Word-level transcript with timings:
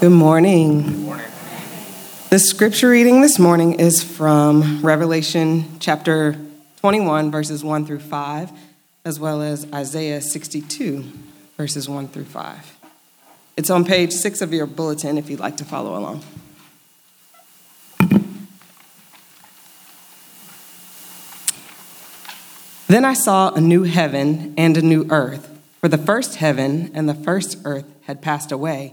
Good 0.00 0.10
morning. 0.10 0.82
Good 0.82 0.98
morning. 0.98 1.26
The 2.28 2.40
scripture 2.40 2.90
reading 2.90 3.22
this 3.22 3.38
morning 3.38 3.74
is 3.74 4.02
from 4.02 4.82
Revelation 4.82 5.78
chapter 5.78 6.36
21, 6.80 7.30
verses 7.30 7.62
1 7.62 7.86
through 7.86 8.00
5, 8.00 8.50
as 9.04 9.20
well 9.20 9.40
as 9.40 9.72
Isaiah 9.72 10.20
62, 10.20 11.04
verses 11.56 11.88
1 11.88 12.08
through 12.08 12.24
5. 12.24 12.78
It's 13.56 13.70
on 13.70 13.84
page 13.84 14.12
6 14.12 14.42
of 14.42 14.52
your 14.52 14.66
bulletin 14.66 15.16
if 15.16 15.30
you'd 15.30 15.38
like 15.38 15.56
to 15.58 15.64
follow 15.64 15.96
along. 15.96 16.24
Then 22.88 23.04
I 23.04 23.14
saw 23.14 23.52
a 23.54 23.60
new 23.60 23.84
heaven 23.84 24.54
and 24.58 24.76
a 24.76 24.82
new 24.82 25.06
earth, 25.08 25.56
for 25.80 25.88
the 25.88 25.98
first 25.98 26.36
heaven 26.36 26.90
and 26.94 27.08
the 27.08 27.14
first 27.14 27.58
earth 27.64 27.86
had 28.02 28.20
passed 28.20 28.50
away, 28.50 28.92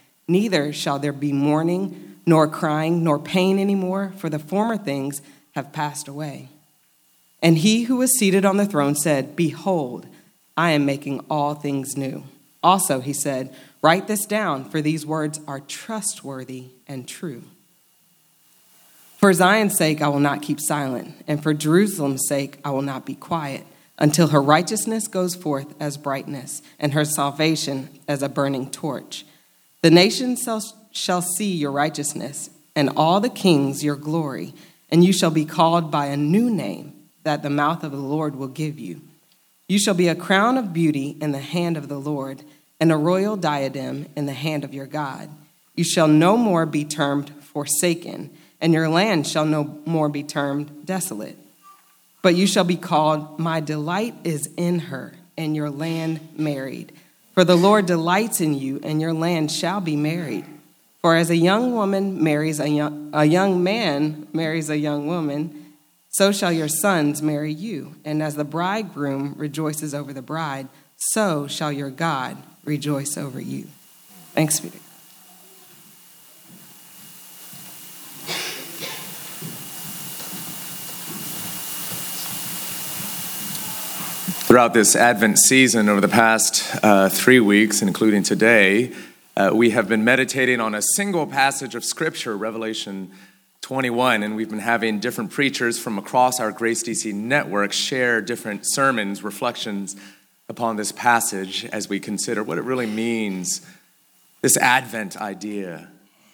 Neither 0.27 0.71
shall 0.73 0.99
there 0.99 1.13
be 1.13 1.33
mourning, 1.33 2.19
nor 2.25 2.47
crying, 2.47 3.03
nor 3.03 3.19
pain 3.19 3.59
anymore, 3.59 4.13
for 4.17 4.29
the 4.29 4.39
former 4.39 4.77
things 4.77 5.21
have 5.53 5.73
passed 5.73 6.07
away. 6.07 6.49
And 7.41 7.57
he 7.57 7.83
who 7.83 7.97
was 7.97 8.17
seated 8.17 8.45
on 8.45 8.57
the 8.57 8.65
throne 8.65 8.95
said, 8.95 9.35
Behold, 9.35 10.05
I 10.55 10.71
am 10.71 10.85
making 10.85 11.25
all 11.29 11.55
things 11.55 11.97
new. 11.97 12.23
Also, 12.63 12.99
he 12.99 13.13
said, 13.13 13.55
Write 13.81 14.07
this 14.07 14.25
down, 14.25 14.63
for 14.65 14.81
these 14.81 15.05
words 15.05 15.39
are 15.47 15.59
trustworthy 15.59 16.65
and 16.87 17.07
true. 17.07 17.43
For 19.17 19.33
Zion's 19.33 19.77
sake, 19.77 20.01
I 20.01 20.07
will 20.07 20.19
not 20.19 20.41
keep 20.41 20.59
silent, 20.59 21.15
and 21.27 21.41
for 21.41 21.53
Jerusalem's 21.53 22.27
sake, 22.27 22.59
I 22.63 22.71
will 22.71 22.81
not 22.81 23.05
be 23.05 23.15
quiet 23.15 23.65
until 23.97 24.29
her 24.29 24.41
righteousness 24.41 25.07
goes 25.07 25.35
forth 25.35 25.75
as 25.79 25.95
brightness, 25.95 26.63
and 26.79 26.93
her 26.93 27.05
salvation 27.05 27.87
as 28.07 28.23
a 28.23 28.29
burning 28.29 28.69
torch. 28.71 29.25
The 29.81 29.91
nations 29.91 30.47
shall, 30.91 31.21
see 31.21 31.53
your 31.53 31.71
righteousness, 31.71 32.49
and 32.75 32.89
all 32.95 33.19
the 33.19 33.29
kings 33.29 33.83
your 33.83 33.95
glory, 33.95 34.53
and 34.89 35.03
you 35.03 35.11
shall 35.11 35.31
be 35.31 35.45
called 35.45 35.91
by 35.91 36.07
a 36.07 36.17
new 36.17 36.49
name 36.49 36.93
that 37.23 37.43
the 37.43 37.49
mouth 37.49 37.83
of 37.83 37.91
the 37.91 37.97
Lord 37.97 38.35
will 38.35 38.47
give 38.47 38.79
you. 38.79 39.01
You 39.67 39.79
shall 39.79 39.93
be 39.93 40.07
a 40.07 40.15
crown 40.15 40.57
of 40.57 40.73
beauty 40.73 41.17
in 41.21 41.31
the 41.31 41.39
hand 41.39 41.77
of 41.77 41.87
the 41.87 41.99
Lord, 41.99 42.43
and 42.79 42.91
a 42.91 42.97
royal 42.97 43.37
diadem 43.37 44.07
in 44.15 44.25
the 44.25 44.33
hand 44.33 44.63
of 44.63 44.73
your 44.73 44.87
God. 44.87 45.29
You 45.75 45.83
shall 45.83 46.07
no 46.07 46.37
more 46.37 46.65
be 46.65 46.85
termed 46.85 47.29
forsaken, 47.41 48.29
and 48.59 48.73
your 48.73 48.89
land 48.89 49.25
shall 49.27 49.45
no 49.45 49.79
more 49.85 50.09
be 50.09 50.23
termed 50.23 50.85
desolate 50.85 51.37
but 52.21 52.35
you 52.35 52.47
shall 52.47 52.63
be 52.63 52.77
called, 52.77 53.39
My 53.39 53.59
delight 53.59 54.15
is 54.23 54.49
in 54.57 54.79
her, 54.79 55.13
and 55.37 55.55
your 55.55 55.69
land 55.69 56.19
married. 56.37 56.91
For 57.33 57.43
the 57.43 57.55
Lord 57.55 57.85
delights 57.85 58.41
in 58.41 58.53
you, 58.53 58.79
and 58.83 58.99
your 58.99 59.13
land 59.13 59.51
shall 59.51 59.81
be 59.81 59.95
married. 59.95 60.45
For 61.01 61.15
as 61.15 61.29
a 61.29 61.35
young 61.35 61.73
woman 61.73 62.23
marries 62.23 62.59
a 62.59 62.69
young, 62.69 63.09
a 63.13 63.25
young 63.25 63.63
man 63.63 64.27
marries 64.33 64.69
a 64.69 64.77
young 64.77 65.07
woman, 65.07 65.73
so 66.09 66.31
shall 66.31 66.51
your 66.51 66.67
sons 66.67 67.21
marry 67.21 67.53
you. 67.53 67.95
And 68.05 68.21
as 68.21 68.35
the 68.35 68.43
bridegroom 68.43 69.35
rejoices 69.37 69.95
over 69.95 70.13
the 70.13 70.21
bride, 70.21 70.67
so 70.97 71.47
shall 71.47 71.71
your 71.71 71.89
God 71.89 72.37
rejoice 72.65 73.17
over 73.17 73.41
you. 73.41 73.67
Thanks 74.33 74.59
be 74.59 74.69
Throughout 84.51 84.73
this 84.73 84.97
Advent 84.97 85.39
season, 85.39 85.87
over 85.87 86.01
the 86.01 86.09
past 86.09 86.75
uh, 86.83 87.07
three 87.07 87.39
weeks, 87.39 87.81
including 87.81 88.21
today, 88.21 88.91
uh, 89.37 89.51
we 89.53 89.69
have 89.69 89.87
been 89.87 90.03
meditating 90.03 90.59
on 90.59 90.75
a 90.75 90.81
single 90.81 91.25
passage 91.25 91.73
of 91.73 91.85
Scripture, 91.85 92.35
Revelation 92.35 93.11
21, 93.61 94.23
and 94.23 94.35
we've 94.35 94.49
been 94.49 94.59
having 94.59 94.99
different 94.99 95.31
preachers 95.31 95.79
from 95.79 95.97
across 95.97 96.41
our 96.41 96.51
Grace 96.51 96.83
DC 96.83 97.13
network 97.13 97.71
share 97.71 98.19
different 98.19 98.63
sermons, 98.65 99.23
reflections 99.23 99.95
upon 100.49 100.75
this 100.75 100.91
passage 100.91 101.63
as 101.67 101.87
we 101.87 102.01
consider 102.01 102.43
what 102.43 102.57
it 102.57 102.65
really 102.65 102.87
means 102.87 103.65
this 104.41 104.57
Advent 104.57 105.15
idea. 105.15 105.87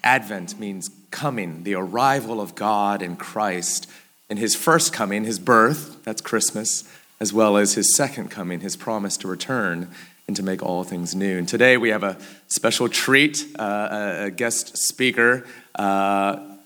Advent 0.04 0.60
means 0.60 0.90
coming, 1.12 1.62
the 1.62 1.76
arrival 1.76 2.42
of 2.42 2.56
God 2.56 3.04
in 3.04 3.16
Christ 3.16 3.88
in 4.28 4.38
his 4.38 4.56
first 4.56 4.92
coming, 4.92 5.24
his 5.24 5.38
birth, 5.38 6.04
that's 6.04 6.20
Christmas 6.20 6.84
as 7.20 7.34
well 7.34 7.58
as 7.58 7.74
his 7.74 7.96
second 7.96 8.30
coming, 8.30 8.60
his 8.60 8.76
promise 8.76 9.18
to 9.18 9.28
return 9.28 9.90
and 10.28 10.36
to 10.36 10.44
make 10.44 10.62
all 10.62 10.84
things 10.84 11.16
new. 11.16 11.38
And 11.38 11.48
today 11.48 11.78
we 11.78 11.90
have 11.90 12.04
a 12.04 12.18
special 12.48 12.90
treat, 12.90 13.46
uh, 13.58 14.16
a 14.20 14.32
guest 14.32 14.78
speaker. 14.78 15.46
Uh, 15.74 16.58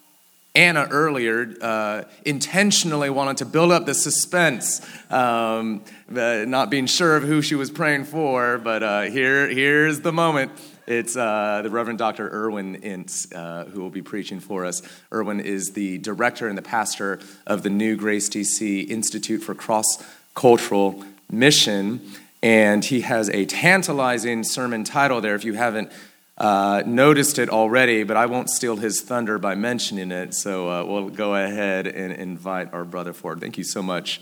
Anna 0.53 0.87
earlier 0.91 1.53
uh, 1.61 2.03
intentionally 2.25 3.09
wanted 3.09 3.37
to 3.37 3.45
build 3.45 3.71
up 3.71 3.85
the 3.85 3.93
suspense, 3.93 4.85
um, 5.09 5.81
not 6.09 6.69
being 6.69 6.87
sure 6.87 7.15
of 7.15 7.23
who 7.23 7.41
she 7.41 7.55
was 7.55 7.71
praying 7.71 8.03
for, 8.03 8.57
but 8.57 8.83
uh, 8.83 9.01
here, 9.03 9.47
here's 9.47 10.01
the 10.01 10.11
moment. 10.11 10.51
It's 10.87 11.15
uh, 11.15 11.61
the 11.63 11.69
Reverend 11.69 11.99
Dr. 11.99 12.29
Irwyn 12.29 12.75
Ince 12.75 13.31
uh, 13.31 13.65
who 13.71 13.79
will 13.79 13.89
be 13.89 14.01
preaching 14.01 14.41
for 14.41 14.65
us. 14.65 14.81
Irwyn 15.09 15.39
is 15.39 15.71
the 15.71 15.99
director 15.99 16.49
and 16.49 16.57
the 16.57 16.63
pastor 16.63 17.19
of 17.47 17.63
the 17.63 17.69
New 17.69 17.95
Grace 17.95 18.27
DC 18.27 18.89
Institute 18.89 19.41
for 19.41 19.55
Cross 19.55 20.03
cultural 20.33 21.03
mission. 21.29 22.01
And 22.43 22.83
he 22.83 23.01
has 23.01 23.29
a 23.29 23.45
tantalizing 23.45 24.43
sermon 24.43 24.83
title 24.83 25.21
there 25.21 25.35
if 25.35 25.45
you 25.45 25.53
haven't 25.53 25.91
uh, 26.37 26.81
noticed 26.87 27.37
it 27.37 27.49
already, 27.49 28.03
but 28.03 28.17
I 28.17 28.25
won't 28.25 28.49
steal 28.49 28.77
his 28.77 29.01
thunder 29.01 29.37
by 29.37 29.53
mentioning 29.53 30.11
it. 30.11 30.33
So 30.33 30.69
uh, 30.69 30.83
we'll 30.83 31.09
go 31.09 31.35
ahead 31.35 31.85
and 31.85 32.11
invite 32.13 32.73
our 32.73 32.83
brother 32.83 33.13
forward. 33.13 33.41
Thank 33.41 33.59
you 33.59 33.63
so 33.63 33.83
much 33.83 34.19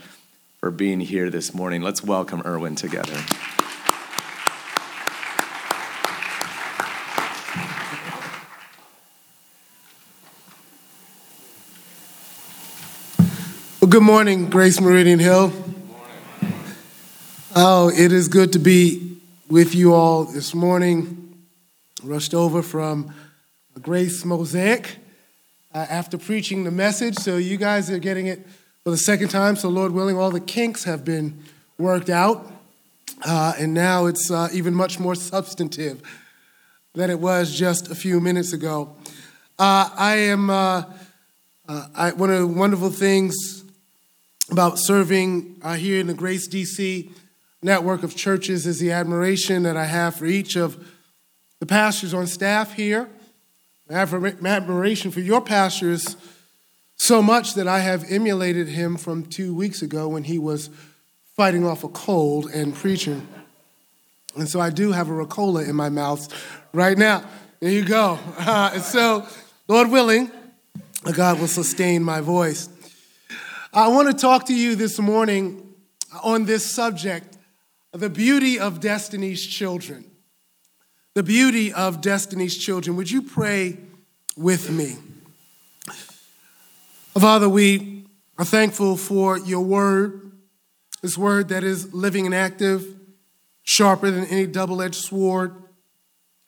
for 0.59 0.69
being 0.69 0.99
here 0.99 1.29
this 1.29 1.53
morning. 1.53 1.81
Let's 1.81 2.03
welcome 2.03 2.41
Irwyn 2.43 2.75
together. 2.75 3.13
Well, 13.79 13.89
good 13.89 14.03
morning, 14.03 14.49
Grace 14.49 14.81
Meridian 14.81 15.19
Hill. 15.19 15.68
Oh, 17.55 17.89
it 17.89 18.11
is 18.11 18.27
good 18.27 18.53
to 18.53 18.59
be 18.59 19.17
with 19.49 19.73
you 19.73 19.95
all 19.95 20.23
this 20.23 20.53
morning. 20.53 21.35
Rushed 22.03 22.35
over 22.35 22.61
from 22.61 23.11
Grace 23.81 24.23
Mosaic 24.23 24.97
uh, 25.73 25.79
after 25.89 26.19
preaching 26.19 26.63
the 26.63 26.69
message, 26.69 27.15
so 27.15 27.37
you 27.37 27.57
guys 27.57 27.89
are 27.89 27.97
getting 27.97 28.27
it 28.27 28.45
for 28.83 28.91
the 28.91 28.97
second 28.97 29.29
time. 29.29 29.55
So, 29.55 29.67
Lord 29.69 29.93
willing, 29.93 30.15
all 30.15 30.29
the 30.29 30.39
kinks 30.39 30.83
have 30.83 31.03
been 31.03 31.43
worked 31.79 32.11
out, 32.11 32.51
uh, 33.25 33.53
and 33.57 33.73
now 33.73 34.05
it's 34.05 34.29
uh, 34.29 34.49
even 34.53 34.75
much 34.75 34.99
more 34.99 35.15
substantive 35.15 36.03
than 36.93 37.09
it 37.09 37.19
was 37.19 37.57
just 37.57 37.89
a 37.89 37.95
few 37.95 38.19
minutes 38.19 38.53
ago. 38.53 38.95
Uh, 39.57 39.89
I 39.97 40.17
am 40.17 40.51
uh, 40.51 40.83
uh, 41.67 41.87
I, 41.95 42.11
one 42.11 42.29
of 42.29 42.37
the 42.41 42.47
wonderful 42.47 42.91
things 42.91 43.63
about 44.51 44.77
serving 44.77 45.59
here 45.77 45.99
in 45.99 46.05
the 46.05 46.13
Grace 46.13 46.47
DC 46.47 47.09
network 47.61 48.03
of 48.03 48.15
churches 48.15 48.65
is 48.65 48.79
the 48.79 48.91
admiration 48.91 49.63
that 49.63 49.75
I 49.75 49.85
have 49.85 50.15
for 50.15 50.25
each 50.25 50.55
of 50.55 50.85
the 51.59 51.65
pastors 51.65 52.13
on 52.13 52.27
staff 52.27 52.73
here. 52.73 53.09
I 53.89 53.93
have 53.93 54.13
admiration 54.13 55.11
for 55.11 55.19
your 55.19 55.41
pastors 55.41 56.15
so 56.95 57.21
much 57.21 57.55
that 57.55 57.67
I 57.67 57.79
have 57.79 58.05
emulated 58.09 58.67
him 58.67 58.97
from 58.97 59.25
two 59.25 59.55
weeks 59.55 59.81
ago 59.81 60.07
when 60.07 60.25
he 60.25 60.37
was 60.37 60.69
fighting 61.35 61.65
off 61.65 61.83
a 61.83 61.89
cold 61.89 62.49
and 62.51 62.75
preaching. 62.75 63.27
And 64.35 64.47
so 64.47 64.59
I 64.59 64.69
do 64.69 64.91
have 64.91 65.09
a 65.09 65.13
Ricola 65.13 65.67
in 65.67 65.75
my 65.75 65.89
mouth 65.89 66.31
right 66.71 66.97
now. 66.97 67.23
There 67.59 67.71
you 67.71 67.83
go. 67.83 68.19
Uh, 68.37 68.79
so, 68.79 69.25
Lord 69.67 69.89
willing, 69.89 70.31
God 71.13 71.39
will 71.39 71.47
sustain 71.47 72.03
my 72.03 72.21
voice. 72.21 72.69
I 73.73 73.87
want 73.89 74.09
to 74.09 74.13
talk 74.13 74.45
to 74.47 74.53
you 74.53 74.75
this 74.75 74.97
morning 74.99 75.73
on 76.23 76.45
this 76.45 76.65
subject 76.65 77.37
the 77.91 78.09
beauty 78.09 78.59
of 78.59 78.79
Destiny's 78.79 79.45
children. 79.45 80.05
The 81.15 81.23
beauty 81.23 81.73
of 81.73 82.01
Destiny's 82.01 82.57
children. 82.57 82.95
Would 82.95 83.09
you 83.09 83.21
pray 83.21 83.77
with 84.37 84.69
me? 84.69 84.97
Father, 87.17 87.49
we 87.49 88.05
are 88.37 88.45
thankful 88.45 88.95
for 88.95 89.37
your 89.37 89.61
word, 89.61 90.31
this 91.01 91.17
word 91.17 91.49
that 91.49 91.63
is 91.63 91.93
living 91.93 92.25
and 92.25 92.33
active, 92.33 92.95
sharper 93.63 94.09
than 94.09 94.25
any 94.25 94.47
double 94.47 94.81
edged 94.81 94.95
sword, 94.95 95.53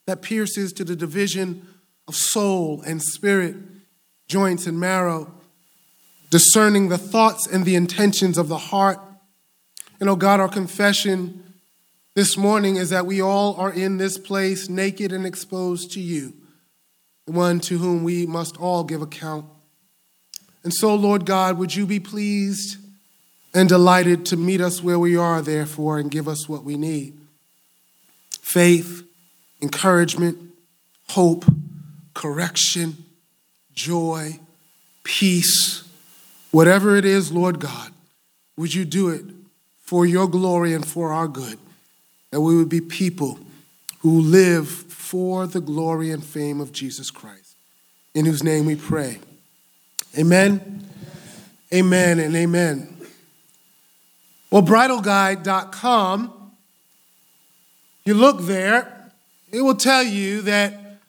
that 0.08 0.22
pierces 0.22 0.72
to 0.74 0.86
the 0.86 0.96
division 0.96 1.68
of 2.08 2.16
soul 2.16 2.82
and 2.86 3.02
spirit, 3.02 3.56
joints 4.28 4.66
and 4.66 4.80
marrow, 4.80 5.34
discerning 6.30 6.88
the 6.88 6.98
thoughts 6.98 7.46
and 7.46 7.66
the 7.66 7.76
intentions 7.76 8.38
of 8.38 8.48
the 8.48 8.58
heart. 8.58 9.00
And 10.02 10.10
oh 10.10 10.16
God, 10.16 10.40
our 10.40 10.50
confession 10.50 11.44
this 12.16 12.36
morning 12.36 12.78
is 12.78 12.90
that 12.90 13.06
we 13.06 13.22
all 13.22 13.56
are 13.58 13.72
in 13.72 13.98
this 13.98 14.18
place 14.18 14.68
naked 14.68 15.14
and 15.14 15.28
exposed 15.28 15.92
to 15.92 16.02
you, 16.02 16.34
one 17.26 17.60
to 17.62 17.78
whom 17.78 18.04
we 18.04 18.26
must 18.26 18.58
all 18.58 18.84
give 18.84 19.04
account. 19.04 19.46
And 20.64 20.74
so, 20.74 20.96
Lord 20.96 21.28
God, 21.28 21.60
would 21.60 21.76
you 21.76 21.86
be 21.86 22.00
pleased 22.00 22.80
and 23.54 23.70
delighted 23.70 24.26
to 24.28 24.38
meet 24.38 24.60
us 24.60 24.82
where 24.82 24.98
we 24.98 25.16
are, 25.16 25.40
therefore, 25.40 26.00
and 26.00 26.10
give 26.10 26.28
us 26.28 26.50
what 26.50 26.64
we 26.64 26.78
need 26.78 27.16
faith, 28.42 29.08
encouragement, 29.62 30.36
hope, 31.10 31.46
correction, 32.16 33.06
joy, 33.76 34.40
peace, 35.04 35.88
whatever 36.50 36.96
it 36.96 37.06
is, 37.06 37.32
Lord 37.32 37.60
God, 37.60 37.92
would 38.58 38.74
you 38.74 38.84
do 38.84 39.10
it 39.10 39.26
for 39.92 40.06
your 40.06 40.26
glory 40.26 40.74
and 40.74 40.88
for 40.88 41.12
our 41.12 41.28
good? 41.28 41.60
That 42.30 42.40
we 42.40 42.56
would 42.56 42.70
be 42.70 42.80
people 42.80 43.38
who 44.00 44.22
live 44.22 44.70
for 44.70 45.46
the 45.46 45.60
glory 45.60 46.12
and 46.12 46.24
fame 46.24 46.62
of 46.62 46.72
Jesus 46.72 47.12
Christ, 47.12 47.58
in 48.16 48.24
whose 48.26 48.42
name 48.42 48.66
we 48.66 48.78
pray. 48.78 49.20
Amen, 50.18 50.88
amen, 51.74 52.20
and 52.20 52.34
amen. 52.38 52.96
Well, 54.50 54.62
bridalguide.com, 54.62 56.54
you 58.06 58.14
look 58.14 58.44
there, 58.44 59.12
it 59.52 59.60
will 59.60 59.76
tell 59.76 60.04
you 60.04 60.40
that 60.44 61.02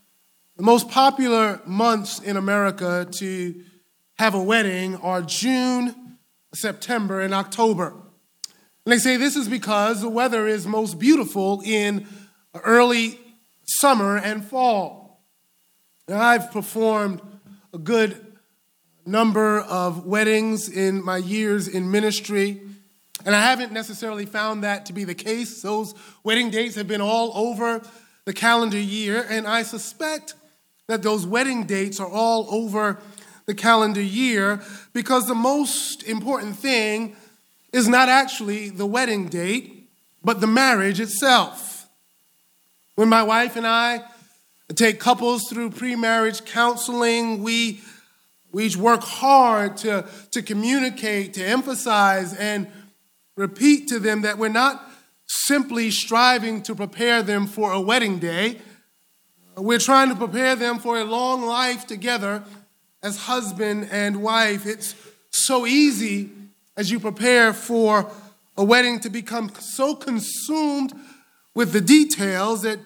the 0.56 0.64
most 0.64 0.88
popular 0.88 1.60
months 1.64 2.18
in 2.18 2.36
America 2.36 3.06
to 3.12 3.54
have 4.18 4.34
a 4.34 4.42
wedding 4.42 4.96
are 4.96 5.22
June, 5.22 6.18
September, 6.52 7.20
and 7.20 7.32
October. 7.32 7.94
And 8.84 8.92
they 8.92 8.98
say 8.98 9.16
this 9.16 9.36
is 9.36 9.48
because 9.48 10.00
the 10.00 10.08
weather 10.08 10.48
is 10.48 10.66
most 10.66 10.98
beautiful 10.98 11.62
in 11.64 12.06
early 12.54 13.18
summer 13.64 14.16
and 14.16 14.44
fall. 14.44 15.22
I've 16.08 16.50
performed 16.50 17.22
a 17.72 17.78
good 17.78 18.32
number 19.06 19.60
of 19.60 20.04
weddings 20.04 20.68
in 20.68 21.04
my 21.04 21.16
years 21.16 21.68
in 21.68 21.90
ministry, 21.90 22.60
and 23.24 23.36
I 23.36 23.40
haven't 23.40 23.72
necessarily 23.72 24.26
found 24.26 24.64
that 24.64 24.86
to 24.86 24.92
be 24.92 25.04
the 25.04 25.14
case. 25.14 25.62
Those 25.62 25.94
wedding 26.24 26.50
dates 26.50 26.74
have 26.74 26.88
been 26.88 27.00
all 27.00 27.32
over 27.34 27.82
the 28.24 28.32
calendar 28.32 28.78
year, 28.78 29.24
and 29.28 29.46
I 29.46 29.62
suspect 29.62 30.34
that 30.88 31.02
those 31.02 31.24
wedding 31.24 31.64
dates 31.64 32.00
are 32.00 32.08
all 32.08 32.46
over 32.50 32.98
the 33.46 33.54
calendar 33.54 34.02
year 34.02 34.60
because 34.92 35.26
the 35.26 35.34
most 35.34 36.02
important 36.02 36.56
thing 36.56 37.16
is 37.72 37.88
not 37.88 38.08
actually 38.08 38.70
the 38.70 38.86
wedding 38.86 39.28
date, 39.28 39.90
but 40.22 40.40
the 40.40 40.46
marriage 40.46 41.00
itself. 41.00 41.88
When 42.94 43.08
my 43.08 43.22
wife 43.22 43.56
and 43.56 43.66
I 43.66 44.02
take 44.74 45.00
couples 45.00 45.48
through 45.48 45.70
pre 45.70 45.96
marriage 45.96 46.44
counseling, 46.44 47.42
we, 47.42 47.80
we 48.52 48.74
work 48.76 49.02
hard 49.02 49.78
to, 49.78 50.06
to 50.30 50.42
communicate, 50.42 51.34
to 51.34 51.44
emphasize, 51.44 52.34
and 52.34 52.66
repeat 53.36 53.88
to 53.88 53.98
them 53.98 54.22
that 54.22 54.38
we're 54.38 54.48
not 54.48 54.88
simply 55.26 55.90
striving 55.90 56.62
to 56.62 56.74
prepare 56.74 57.22
them 57.22 57.46
for 57.46 57.72
a 57.72 57.80
wedding 57.80 58.18
day. 58.18 58.58
We're 59.56 59.78
trying 59.78 60.10
to 60.10 60.14
prepare 60.14 60.56
them 60.56 60.78
for 60.78 60.98
a 60.98 61.04
long 61.04 61.42
life 61.42 61.86
together 61.86 62.44
as 63.02 63.16
husband 63.16 63.88
and 63.90 64.22
wife. 64.22 64.66
It's 64.66 64.94
so 65.30 65.66
easy 65.66 66.30
as 66.76 66.90
you 66.90 66.98
prepare 66.98 67.52
for 67.52 68.10
a 68.56 68.64
wedding 68.64 69.00
to 69.00 69.10
become 69.10 69.50
so 69.58 69.94
consumed 69.94 70.92
with 71.54 71.72
the 71.72 71.80
details 71.80 72.62
that 72.62 72.78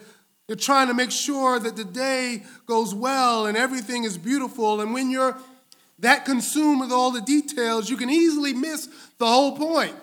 you're 0.48 0.56
trying 0.56 0.88
to 0.88 0.94
make 0.94 1.10
sure 1.10 1.58
that 1.58 1.76
the 1.76 1.84
day 1.84 2.44
goes 2.66 2.94
well 2.94 3.46
and 3.46 3.56
everything 3.56 4.04
is 4.04 4.16
beautiful. 4.16 4.80
And 4.80 4.94
when 4.94 5.10
you're 5.10 5.36
that 5.98 6.24
consumed 6.24 6.80
with 6.80 6.92
all 6.92 7.10
the 7.10 7.22
details, 7.22 7.88
you 7.88 7.96
can 7.96 8.10
easily 8.10 8.52
miss 8.52 8.88
the 9.18 9.26
whole 9.26 9.56
point, 9.56 9.94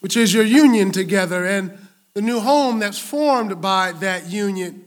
which 0.00 0.16
is 0.16 0.32
your 0.32 0.44
union 0.44 0.92
together 0.92 1.44
and 1.44 1.76
the 2.14 2.22
new 2.22 2.40
home 2.40 2.78
that's 2.78 2.98
formed 2.98 3.60
by 3.60 3.92
that 3.92 4.30
union. 4.30 4.84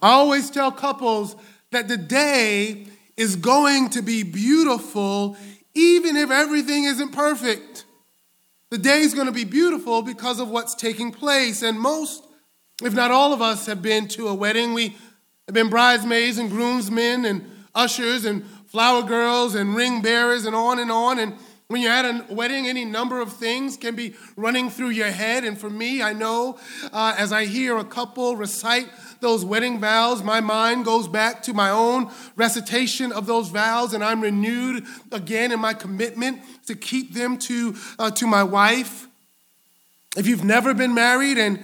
I 0.00 0.10
always 0.10 0.50
tell 0.50 0.70
couples 0.70 1.34
that 1.72 1.88
the 1.88 1.96
day 1.96 2.86
is 3.16 3.34
going 3.34 3.90
to 3.90 4.02
be 4.02 4.22
beautiful 4.22 5.36
even 5.76 6.16
if 6.16 6.30
everything 6.30 6.84
isn't 6.84 7.12
perfect. 7.12 7.84
The 8.70 8.78
day 8.78 9.00
is 9.00 9.14
going 9.14 9.26
to 9.26 9.32
be 9.32 9.44
beautiful 9.44 10.02
because 10.02 10.40
of 10.40 10.48
what's 10.48 10.74
taking 10.74 11.12
place. 11.12 11.62
And 11.62 11.78
most, 11.78 12.24
if 12.82 12.94
not 12.94 13.10
all 13.10 13.32
of 13.32 13.42
us, 13.42 13.66
have 13.66 13.82
been 13.82 14.08
to 14.08 14.28
a 14.28 14.34
wedding. 14.34 14.72
We 14.72 14.96
have 15.46 15.54
been 15.54 15.68
bridesmaids 15.68 16.38
and 16.38 16.50
groomsmen 16.50 17.26
and 17.26 17.48
ushers 17.74 18.24
and 18.24 18.44
flower 18.66 19.02
girls 19.02 19.54
and 19.54 19.76
ring 19.76 20.02
bearers 20.02 20.46
and 20.46 20.56
on 20.56 20.78
and 20.78 20.90
on. 20.90 21.18
And 21.18 21.34
when 21.68 21.82
you're 21.82 21.92
at 21.92 22.04
a 22.04 22.32
wedding, 22.32 22.66
any 22.66 22.84
number 22.84 23.20
of 23.20 23.34
things 23.34 23.76
can 23.76 23.94
be 23.94 24.14
running 24.36 24.70
through 24.70 24.90
your 24.90 25.10
head. 25.10 25.44
And 25.44 25.58
for 25.58 25.68
me, 25.68 26.02
I 26.02 26.12
know 26.12 26.58
uh, 26.92 27.14
as 27.18 27.32
I 27.32 27.44
hear 27.44 27.76
a 27.76 27.84
couple 27.84 28.34
recite 28.36 28.88
those 29.20 29.44
wedding 29.44 29.80
vows, 29.80 30.22
my 30.22 30.40
mind 30.40 30.84
goes 30.84 31.08
back 31.08 31.42
to 31.44 31.54
my 31.54 31.70
own 31.70 32.10
recitation 32.36 33.12
of 33.12 33.26
those 33.26 33.48
vows, 33.48 33.94
and 33.94 34.04
I'm 34.04 34.20
renewed 34.20 34.84
again 35.12 35.52
in 35.52 35.60
my 35.60 35.74
commitment 35.74 36.40
to 36.66 36.74
keep 36.74 37.14
them 37.14 37.38
to, 37.38 37.74
uh, 37.98 38.10
to 38.12 38.26
my 38.26 38.42
wife. 38.42 39.06
If 40.16 40.26
you've 40.26 40.44
never 40.44 40.74
been 40.74 40.94
married 40.94 41.38
and 41.38 41.62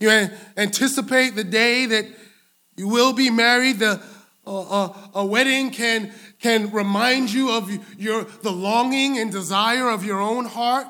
you 0.00 0.10
anticipate 0.56 1.34
the 1.34 1.44
day 1.44 1.86
that 1.86 2.06
you 2.76 2.88
will 2.88 3.12
be 3.12 3.30
married, 3.30 3.78
the, 3.78 4.00
uh, 4.46 4.84
uh, 4.84 4.94
a 5.14 5.26
wedding 5.26 5.70
can, 5.70 6.12
can 6.40 6.70
remind 6.70 7.32
you 7.32 7.50
of 7.50 7.70
your, 7.98 8.24
the 8.24 8.52
longing 8.52 9.18
and 9.18 9.32
desire 9.32 9.90
of 9.90 10.04
your 10.04 10.20
own 10.20 10.44
heart. 10.44 10.86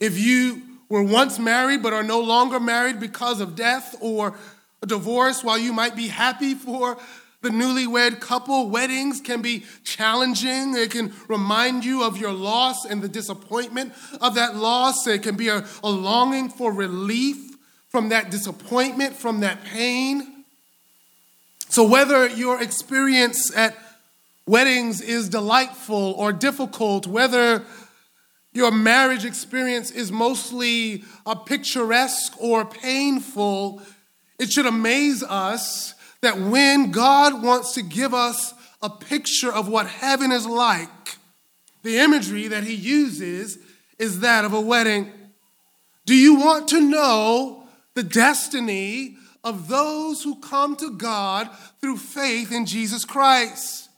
If 0.00 0.18
you 0.18 0.62
were 0.88 1.02
once 1.02 1.38
married 1.38 1.82
but 1.82 1.92
are 1.92 2.02
no 2.02 2.20
longer 2.20 2.58
married 2.58 2.98
because 3.00 3.40
of 3.40 3.54
death 3.54 3.94
or 4.00 4.36
a 4.82 4.86
divorce, 4.86 5.42
while 5.42 5.58
you 5.58 5.72
might 5.72 5.96
be 5.96 6.08
happy 6.08 6.54
for 6.54 6.98
the 7.40 7.50
newlywed 7.50 8.20
couple, 8.20 8.68
weddings 8.68 9.20
can 9.20 9.42
be 9.42 9.64
challenging. 9.84 10.74
It 10.76 10.90
can 10.90 11.12
remind 11.28 11.84
you 11.84 12.02
of 12.02 12.16
your 12.16 12.32
loss 12.32 12.84
and 12.84 13.00
the 13.00 13.08
disappointment 13.08 13.92
of 14.20 14.34
that 14.34 14.56
loss. 14.56 15.06
It 15.06 15.22
can 15.22 15.36
be 15.36 15.48
a, 15.48 15.64
a 15.84 15.90
longing 15.90 16.48
for 16.48 16.72
relief 16.72 17.36
from 17.88 18.08
that 18.08 18.30
disappointment, 18.30 19.14
from 19.14 19.40
that 19.40 19.64
pain. 19.64 20.44
So, 21.68 21.86
whether 21.86 22.26
your 22.26 22.60
experience 22.60 23.54
at 23.56 23.76
weddings 24.46 25.00
is 25.00 25.28
delightful 25.28 26.14
or 26.16 26.32
difficult, 26.32 27.06
whether 27.06 27.64
your 28.52 28.72
marriage 28.72 29.24
experience 29.24 29.90
is 29.90 30.10
mostly 30.10 31.04
a 31.24 31.36
picturesque 31.36 32.34
or 32.40 32.64
painful, 32.64 33.82
it 34.38 34.52
should 34.52 34.66
amaze 34.66 35.22
us 35.22 35.94
that 36.20 36.38
when 36.38 36.90
God 36.90 37.42
wants 37.42 37.74
to 37.74 37.82
give 37.82 38.14
us 38.14 38.54
a 38.82 38.90
picture 38.90 39.52
of 39.52 39.68
what 39.68 39.86
heaven 39.86 40.32
is 40.32 40.46
like, 40.46 41.16
the 41.82 41.98
imagery 41.98 42.48
that 42.48 42.64
he 42.64 42.74
uses 42.74 43.58
is 43.98 44.20
that 44.20 44.44
of 44.44 44.52
a 44.52 44.60
wedding. 44.60 45.12
Do 46.06 46.14
you 46.14 46.36
want 46.36 46.68
to 46.68 46.80
know 46.80 47.64
the 47.94 48.02
destiny 48.02 49.16
of 49.44 49.68
those 49.68 50.22
who 50.22 50.40
come 50.40 50.76
to 50.76 50.96
God 50.96 51.48
through 51.80 51.96
faith 51.96 52.52
in 52.52 52.66
Jesus 52.66 53.04
Christ? 53.04 53.88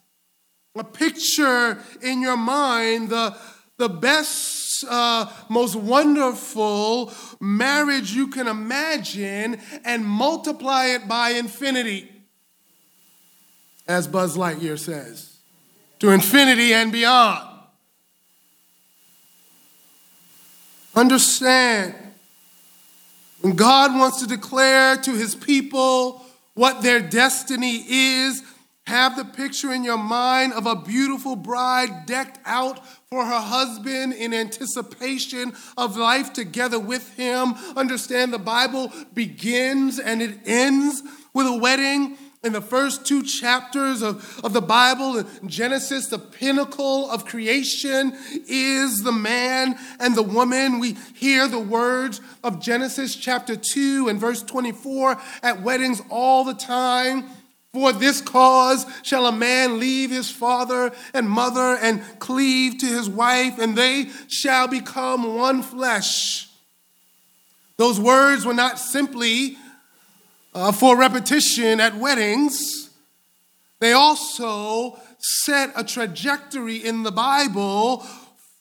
A 0.77 0.85
picture 0.85 1.79
in 2.01 2.23
your 2.23 2.37
mind 2.37 3.11
the, 3.11 3.37
the 3.77 3.89
best 3.89 4.60
uh, 4.89 5.31
most 5.49 5.77
wonderful 5.77 7.13
marriage 7.41 8.13
you 8.13 8.29
can 8.29 8.47
imagine 8.47 9.61
and 9.85 10.05
multiply 10.05 10.87
it 10.87 11.09
by 11.09 11.31
infinity, 11.31 12.11
as 13.87 14.07
Buzz 14.07 14.37
Lightyear 14.37 14.79
says, 14.79 15.39
to 15.99 16.11
infinity 16.11 16.73
and 16.73 16.93
beyond. 16.93 17.49
Understand, 20.95 21.95
when 23.41 23.55
God 23.55 23.99
wants 23.99 24.21
to 24.21 24.27
declare 24.27 24.97
to 24.97 25.13
his 25.13 25.35
people 25.35 26.25
what 26.55 26.83
their 26.83 27.01
destiny 27.01 27.85
is, 27.89 28.43
have 28.87 29.17
the 29.17 29.25
picture 29.25 29.73
in 29.73 29.85
your 29.85 29.99
mind 29.99 30.53
of 30.53 30.67
a 30.67 30.75
beautiful 30.75 31.37
bride 31.37 32.07
decked 32.07 32.39
out 32.45 32.81
for 33.13 33.25
her 33.25 33.41
husband 33.41 34.13
in 34.13 34.33
anticipation 34.33 35.53
of 35.77 35.97
life 35.97 36.33
together 36.33 36.79
with 36.79 37.13
him. 37.17 37.55
Understand 37.75 38.33
the 38.33 38.39
Bible 38.39 38.93
begins 39.13 39.99
and 39.99 40.23
it 40.23 40.39
ends 40.47 41.03
with 41.35 41.49
a 41.49 41.57
wedding. 41.57 42.17
In 42.45 42.53
the 42.53 42.61
first 42.61 43.05
two 43.05 43.25
chapters 43.25 44.01
of, 44.01 44.41
of 44.45 44.53
the 44.53 44.61
Bible, 44.61 45.25
Genesis, 45.45 46.07
the 46.07 46.21
pinnacle 46.21 47.11
of 47.11 47.25
creation 47.25 48.17
is 48.47 49.03
the 49.03 49.11
man 49.11 49.77
and 49.99 50.15
the 50.15 50.23
woman. 50.23 50.79
We 50.79 50.97
hear 51.17 51.49
the 51.49 51.59
words 51.59 52.21
of 52.45 52.63
Genesis 52.63 53.17
chapter 53.17 53.57
2 53.57 54.07
and 54.09 54.21
verse 54.21 54.45
24 54.45 55.21
at 55.43 55.63
weddings 55.63 56.01
all 56.11 56.45
the 56.45 56.55
time. 56.55 57.25
For 57.73 57.93
this 57.93 58.21
cause 58.21 58.85
shall 59.03 59.27
a 59.27 59.33
man 59.33 59.79
leave 59.79 60.11
his 60.11 60.29
father 60.31 60.93
and 61.15 61.29
mother 61.29 61.79
and 61.81 62.03
cleave 62.19 62.79
to 62.79 62.87
his 62.87 63.09
wife, 63.09 63.59
and 63.59 63.77
they 63.77 64.09
shall 64.27 64.67
become 64.67 65.37
one 65.37 65.63
flesh. 65.63 66.49
Those 67.77 68.01
words 68.01 68.45
were 68.45 68.55
not 68.55 68.79
simply 68.79 69.57
uh, 70.53 70.73
for 70.73 70.97
repetition 70.97 71.81
at 71.81 71.97
weddings, 71.97 72.91
they 73.79 73.93
also 73.93 74.99
set 75.19 75.73
a 75.75 75.85
trajectory 75.85 76.77
in 76.77 77.03
the 77.03 77.13
Bible 77.13 77.99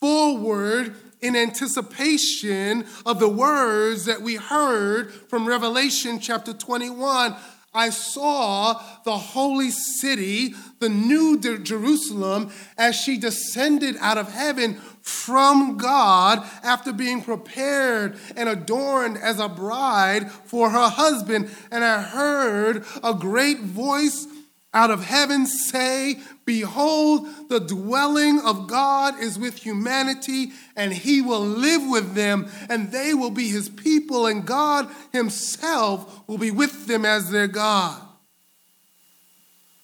forward 0.00 0.94
in 1.20 1.36
anticipation 1.36 2.86
of 3.04 3.20
the 3.20 3.28
words 3.28 4.06
that 4.06 4.22
we 4.22 4.36
heard 4.36 5.12
from 5.12 5.46
Revelation 5.46 6.18
chapter 6.18 6.54
21 6.54 7.36
I 7.72 7.90
saw 7.90 8.82
the 9.04 9.16
holy 9.16 9.70
city, 9.70 10.54
the 10.80 10.88
new 10.88 11.38
Jerusalem, 11.38 12.50
as 12.76 12.96
she 12.96 13.16
descended 13.16 13.96
out 14.00 14.18
of 14.18 14.32
heaven 14.32 14.80
from 15.02 15.76
God 15.76 16.44
after 16.64 16.92
being 16.92 17.22
prepared 17.22 18.18
and 18.36 18.48
adorned 18.48 19.18
as 19.18 19.38
a 19.38 19.48
bride 19.48 20.30
for 20.32 20.70
her 20.70 20.88
husband. 20.88 21.50
And 21.70 21.84
I 21.84 22.02
heard 22.02 22.84
a 23.04 23.14
great 23.14 23.60
voice 23.60 24.26
out 24.72 24.90
of 24.90 25.04
heaven 25.04 25.46
say, 25.46 26.20
Behold, 26.44 27.26
the 27.48 27.60
dwelling 27.60 28.40
of 28.40 28.68
God 28.68 29.20
is 29.20 29.38
with 29.38 29.56
humanity, 29.56 30.52
and 30.76 30.92
he 30.92 31.20
will 31.22 31.40
live 31.40 31.82
with 31.88 32.14
them, 32.14 32.48
and 32.68 32.92
they 32.92 33.14
will 33.14 33.30
be 33.30 33.48
his 33.48 33.68
people, 33.68 34.26
and 34.26 34.46
God 34.46 34.88
himself 35.12 36.26
will 36.28 36.38
be 36.38 36.50
with 36.50 36.86
them 36.86 37.04
as 37.04 37.30
their 37.30 37.48
God. 37.48 38.00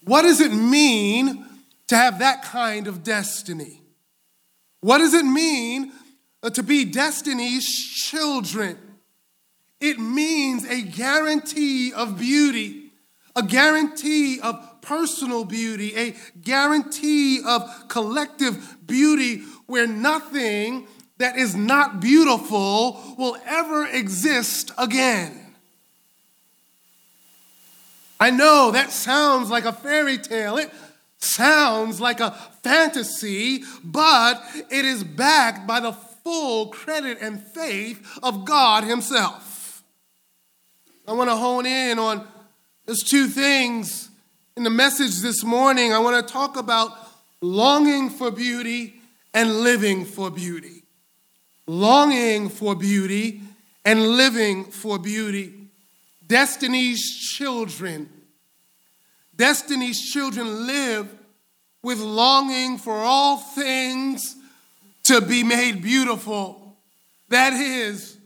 What 0.04 0.22
does 0.22 0.40
it 0.40 0.52
mean 0.52 1.44
to 1.88 1.96
have 1.96 2.20
that 2.20 2.42
kind 2.44 2.86
of 2.86 3.02
destiny? 3.02 3.80
What 4.80 4.98
does 4.98 5.14
it 5.14 5.24
mean 5.24 5.92
uh, 6.44 6.50
to 6.50 6.62
be 6.62 6.84
destiny's 6.84 7.66
children? 7.66 8.78
It 9.80 9.98
means 9.98 10.64
a 10.64 10.80
guarantee 10.82 11.92
of 11.92 12.18
beauty, 12.18 12.92
a 13.34 13.42
guarantee 13.42 14.40
of 14.40 14.75
personal 14.86 15.44
beauty, 15.44 15.92
a 15.96 16.14
guarantee 16.40 17.40
of 17.44 17.88
collective 17.88 18.78
beauty 18.86 19.42
where 19.66 19.86
nothing 19.86 20.86
that 21.18 21.36
is 21.36 21.54
not 21.54 22.00
beautiful 22.00 23.00
will 23.18 23.36
ever 23.46 23.86
exist 23.86 24.70
again. 24.78 25.54
I 28.18 28.30
know 28.30 28.70
that 28.70 28.92
sounds 28.92 29.50
like 29.50 29.64
a 29.64 29.72
fairy 29.72 30.18
tale. 30.18 30.56
It 30.56 30.70
sounds 31.18 32.00
like 32.00 32.20
a 32.20 32.30
fantasy, 32.62 33.62
but 33.84 34.40
it 34.70 34.84
is 34.84 35.04
backed 35.04 35.66
by 35.66 35.80
the 35.80 35.92
full 35.92 36.68
credit 36.68 37.18
and 37.20 37.42
faith 37.42 38.18
of 38.22 38.44
God 38.44 38.84
Himself. 38.84 39.82
I 41.06 41.12
want 41.12 41.28
to 41.28 41.36
hone 41.36 41.66
in 41.66 41.98
on 41.98 42.26
those 42.86 43.02
two 43.02 43.26
things 43.26 44.05
in 44.56 44.62
the 44.62 44.70
message 44.70 45.20
this 45.20 45.44
morning, 45.44 45.92
I 45.92 45.98
want 45.98 46.26
to 46.26 46.32
talk 46.32 46.56
about 46.56 46.90
longing 47.42 48.08
for 48.08 48.30
beauty 48.30 48.94
and 49.34 49.60
living 49.60 50.06
for 50.06 50.30
beauty. 50.30 50.82
Longing 51.66 52.48
for 52.48 52.74
beauty 52.74 53.42
and 53.84 54.00
living 54.00 54.64
for 54.64 54.98
beauty. 54.98 55.52
Destiny's 56.26 57.04
children. 57.36 58.08
Destiny's 59.36 60.00
children 60.10 60.66
live 60.66 61.14
with 61.82 62.00
longing 62.00 62.78
for 62.78 62.94
all 62.94 63.36
things 63.36 64.36
to 65.02 65.20
be 65.20 65.42
made 65.42 65.82
beautiful. 65.82 66.78
That 67.28 67.52
is, 67.52 68.16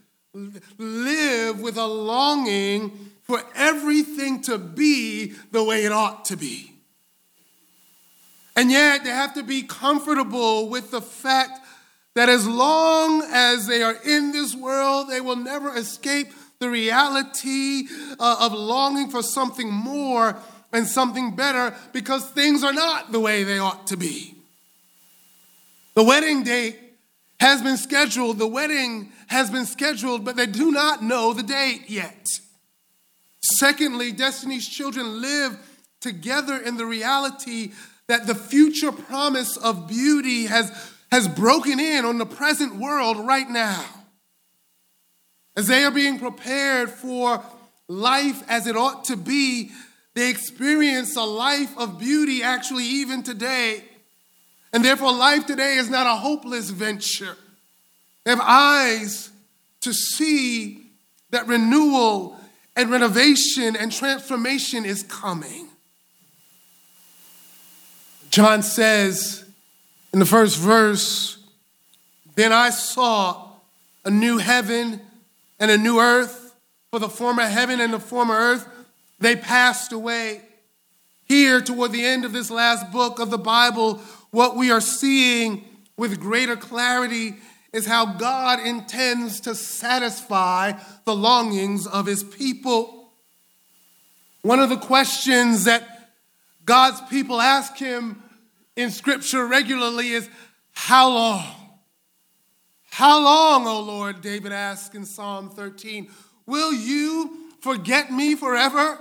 live 0.78 1.60
with 1.60 1.76
a 1.76 1.86
longing 1.86 3.09
for 3.30 3.42
everything 3.54 4.42
to 4.42 4.58
be 4.58 5.32
the 5.52 5.62
way 5.62 5.84
it 5.84 5.92
ought 5.92 6.24
to 6.24 6.36
be. 6.36 6.72
And 8.56 8.72
yet, 8.72 9.04
they 9.04 9.10
have 9.10 9.34
to 9.34 9.44
be 9.44 9.62
comfortable 9.62 10.68
with 10.68 10.90
the 10.90 11.00
fact 11.00 11.60
that 12.16 12.28
as 12.28 12.46
long 12.48 13.22
as 13.32 13.68
they 13.68 13.84
are 13.84 13.94
in 14.04 14.32
this 14.32 14.56
world, 14.56 15.08
they 15.08 15.20
will 15.20 15.36
never 15.36 15.76
escape 15.76 16.26
the 16.58 16.68
reality 16.68 17.84
uh, 18.18 18.36
of 18.40 18.52
longing 18.52 19.10
for 19.10 19.22
something 19.22 19.72
more 19.72 20.36
and 20.72 20.88
something 20.88 21.36
better 21.36 21.72
because 21.92 22.28
things 22.30 22.64
are 22.64 22.72
not 22.72 23.12
the 23.12 23.20
way 23.20 23.44
they 23.44 23.58
ought 23.58 23.86
to 23.86 23.96
be. 23.96 24.34
The 25.94 26.02
wedding 26.02 26.42
date 26.42 26.78
has 27.38 27.62
been 27.62 27.76
scheduled, 27.76 28.38
the 28.38 28.48
wedding 28.48 29.12
has 29.28 29.50
been 29.50 29.66
scheduled, 29.66 30.24
but 30.24 30.34
they 30.34 30.46
do 30.46 30.72
not 30.72 31.04
know 31.04 31.32
the 31.32 31.44
date 31.44 31.84
yet. 31.88 32.26
Secondly, 33.42 34.12
Destiny's 34.12 34.68
children 34.68 35.20
live 35.20 35.58
together 36.00 36.56
in 36.56 36.76
the 36.76 36.86
reality 36.86 37.72
that 38.06 38.26
the 38.26 38.34
future 38.34 38.92
promise 38.92 39.56
of 39.56 39.88
beauty 39.88 40.46
has, 40.46 40.72
has 41.12 41.28
broken 41.28 41.78
in 41.78 42.04
on 42.04 42.18
the 42.18 42.26
present 42.26 42.76
world 42.76 43.18
right 43.18 43.48
now. 43.48 43.84
As 45.56 45.68
they 45.68 45.84
are 45.84 45.90
being 45.90 46.18
prepared 46.18 46.90
for 46.90 47.42
life 47.88 48.42
as 48.48 48.66
it 48.66 48.76
ought 48.76 49.04
to 49.04 49.16
be, 49.16 49.70
they 50.14 50.30
experience 50.30 51.16
a 51.16 51.22
life 51.22 51.76
of 51.78 51.98
beauty 51.98 52.42
actually 52.42 52.84
even 52.84 53.22
today. 53.22 53.84
And 54.72 54.84
therefore, 54.84 55.12
life 55.12 55.46
today 55.46 55.76
is 55.76 55.90
not 55.90 56.06
a 56.06 56.16
hopeless 56.16 56.70
venture. 56.70 57.36
They 58.24 58.30
have 58.30 58.40
eyes 58.40 59.30
to 59.80 59.92
see 59.92 60.86
that 61.30 61.46
renewal 61.46 62.39
and 62.76 62.90
renovation 62.90 63.76
and 63.76 63.92
transformation 63.92 64.84
is 64.84 65.02
coming. 65.02 65.68
John 68.30 68.62
says 68.62 69.44
in 70.12 70.18
the 70.18 70.26
first 70.26 70.58
verse, 70.58 71.38
Then 72.36 72.52
I 72.52 72.70
saw 72.70 73.48
a 74.04 74.10
new 74.10 74.38
heaven 74.38 75.00
and 75.58 75.70
a 75.70 75.76
new 75.76 76.00
earth, 76.00 76.54
for 76.90 76.98
the 76.98 77.08
former 77.08 77.42
heaven 77.42 77.80
and 77.80 77.92
the 77.92 78.00
former 78.00 78.34
earth, 78.34 78.66
they 79.18 79.36
passed 79.36 79.92
away. 79.92 80.42
Here, 81.24 81.60
toward 81.60 81.92
the 81.92 82.04
end 82.04 82.24
of 82.24 82.32
this 82.32 82.50
last 82.50 82.90
book 82.90 83.20
of 83.20 83.30
the 83.30 83.38
Bible, 83.38 84.00
what 84.30 84.56
we 84.56 84.70
are 84.72 84.80
seeing 84.80 85.64
with 85.96 86.18
greater 86.18 86.56
clarity 86.56 87.36
is 87.72 87.86
how 87.86 88.14
God 88.14 88.60
intends 88.60 89.40
to 89.40 89.54
satisfy 89.54 90.72
the 91.04 91.14
longings 91.14 91.86
of 91.86 92.06
his 92.06 92.24
people. 92.24 93.12
One 94.42 94.60
of 94.60 94.70
the 94.70 94.76
questions 94.76 95.64
that 95.64 96.12
God's 96.64 97.00
people 97.02 97.40
ask 97.40 97.76
him 97.76 98.22
in 98.76 98.90
scripture 98.90 99.46
regularly 99.46 100.10
is, 100.10 100.28
How 100.72 101.08
long? 101.08 101.44
How 102.90 103.22
long, 103.22 103.66
O 103.66 103.80
Lord? 103.80 104.20
David 104.20 104.52
asks 104.52 104.94
in 104.94 105.04
Psalm 105.04 105.48
13. 105.50 106.10
Will 106.46 106.72
you 106.72 107.48
forget 107.60 108.10
me 108.10 108.34
forever? 108.34 108.98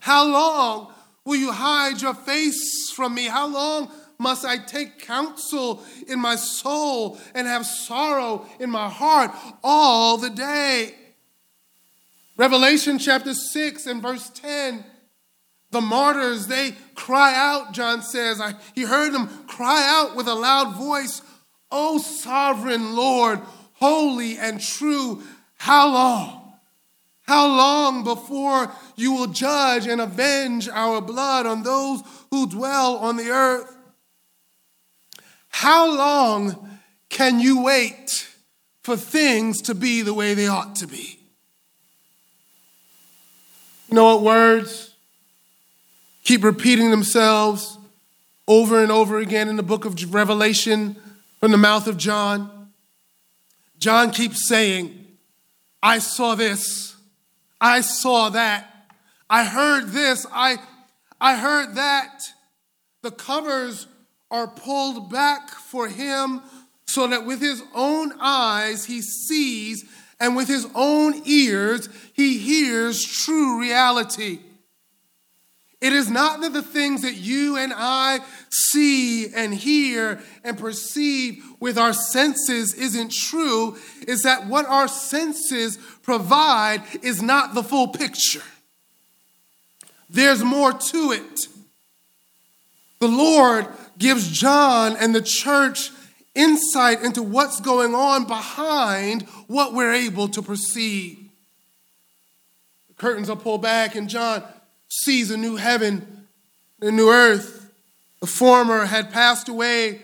How 0.00 0.26
long 0.26 0.92
will 1.24 1.36
you 1.36 1.52
hide 1.52 2.02
your 2.02 2.14
face 2.14 2.90
from 2.94 3.14
me? 3.14 3.26
How 3.26 3.46
long 3.46 3.90
must 4.18 4.44
I 4.44 4.58
take 4.58 5.00
counsel 5.00 5.82
in 6.08 6.18
my 6.20 6.36
soul 6.36 7.18
and 7.34 7.46
have 7.46 7.64
sorrow 7.64 8.46
in 8.58 8.70
my 8.70 8.88
heart 8.88 9.30
all 9.62 10.16
the 10.16 10.30
day. 10.30 10.94
Revelation 12.36 12.98
chapter 12.98 13.34
6 13.34 13.86
and 13.86 14.02
verse 14.02 14.30
10. 14.30 14.84
The 15.70 15.80
martyrs, 15.80 16.46
they 16.46 16.74
cry 16.94 17.34
out, 17.34 17.72
John 17.72 18.02
says. 18.02 18.40
I, 18.40 18.54
he 18.74 18.82
heard 18.82 19.12
them 19.12 19.28
cry 19.46 19.84
out 19.86 20.16
with 20.16 20.26
a 20.26 20.34
loud 20.34 20.76
voice, 20.76 21.20
O 21.70 21.98
sovereign 21.98 22.96
Lord, 22.96 23.40
holy 23.74 24.38
and 24.38 24.60
true, 24.60 25.22
how 25.56 25.92
long? 25.92 26.54
How 27.26 27.46
long 27.46 28.04
before 28.04 28.72
you 28.96 29.12
will 29.12 29.26
judge 29.26 29.86
and 29.86 30.00
avenge 30.00 30.68
our 30.68 31.02
blood 31.02 31.44
on 31.44 31.62
those 31.62 32.02
who 32.30 32.48
dwell 32.48 32.96
on 32.96 33.16
the 33.16 33.28
earth. 33.28 33.76
How 35.58 35.92
long 35.92 36.78
can 37.08 37.40
you 37.40 37.64
wait 37.64 38.28
for 38.82 38.96
things 38.96 39.60
to 39.62 39.74
be 39.74 40.02
the 40.02 40.14
way 40.14 40.34
they 40.34 40.46
ought 40.46 40.76
to 40.76 40.86
be? 40.86 41.18
You 43.88 43.96
know 43.96 44.04
what 44.04 44.22
words 44.22 44.94
keep 46.22 46.44
repeating 46.44 46.92
themselves 46.92 47.76
over 48.46 48.80
and 48.84 48.92
over 48.92 49.18
again 49.18 49.48
in 49.48 49.56
the 49.56 49.64
book 49.64 49.84
of 49.84 50.14
Revelation 50.14 50.94
from 51.40 51.50
the 51.50 51.58
mouth 51.58 51.88
of 51.88 51.96
John? 51.96 52.70
John 53.80 54.12
keeps 54.12 54.46
saying, 54.46 55.08
I 55.82 55.98
saw 55.98 56.36
this, 56.36 56.94
I 57.60 57.80
saw 57.80 58.28
that, 58.28 58.92
I 59.28 59.44
heard 59.44 59.88
this, 59.88 60.24
I, 60.32 60.58
I 61.20 61.34
heard 61.34 61.74
that. 61.74 62.22
The 63.02 63.10
covers 63.10 63.88
are 64.30 64.46
pulled 64.46 65.10
back 65.10 65.48
for 65.50 65.88
him 65.88 66.42
so 66.86 67.06
that 67.06 67.26
with 67.26 67.40
his 67.40 67.62
own 67.74 68.12
eyes 68.20 68.84
he 68.84 69.02
sees 69.02 69.84
and 70.20 70.36
with 70.36 70.48
his 70.48 70.66
own 70.74 71.22
ears 71.24 71.88
he 72.12 72.38
hears 72.38 73.02
true 73.02 73.60
reality. 73.60 74.40
It 75.80 75.92
is 75.92 76.10
not 76.10 76.40
that 76.40 76.52
the 76.52 76.62
things 76.62 77.02
that 77.02 77.14
you 77.14 77.56
and 77.56 77.72
I 77.74 78.18
see 78.50 79.32
and 79.32 79.54
hear 79.54 80.20
and 80.42 80.58
perceive 80.58 81.44
with 81.60 81.78
our 81.78 81.92
senses 81.92 82.74
isn't 82.74 83.12
true, 83.12 83.76
is 84.06 84.22
that 84.22 84.46
what 84.46 84.66
our 84.66 84.88
senses 84.88 85.76
provide 86.02 86.82
is 87.02 87.22
not 87.22 87.54
the 87.54 87.62
full 87.62 87.88
picture. 87.88 88.42
There's 90.10 90.42
more 90.42 90.72
to 90.72 91.12
it. 91.12 91.38
The 92.98 93.08
Lord 93.08 93.68
gives 93.98 94.30
John 94.30 94.96
and 94.96 95.14
the 95.14 95.22
church 95.22 95.90
insight 96.34 97.02
into 97.02 97.22
what's 97.22 97.60
going 97.60 97.94
on 97.94 98.26
behind 98.26 99.22
what 99.48 99.74
we're 99.74 99.92
able 99.92 100.28
to 100.28 100.40
perceive. 100.42 101.18
The 102.88 102.94
curtains 102.94 103.28
are 103.28 103.36
pulled 103.36 103.62
back, 103.62 103.96
and 103.96 104.08
John 104.08 104.44
sees 104.88 105.30
a 105.30 105.36
new 105.36 105.56
heaven, 105.56 106.26
a 106.80 106.90
new 106.90 107.10
earth. 107.10 107.70
The 108.20 108.26
former 108.26 108.86
had 108.86 109.12
passed 109.12 109.48
away, 109.48 110.02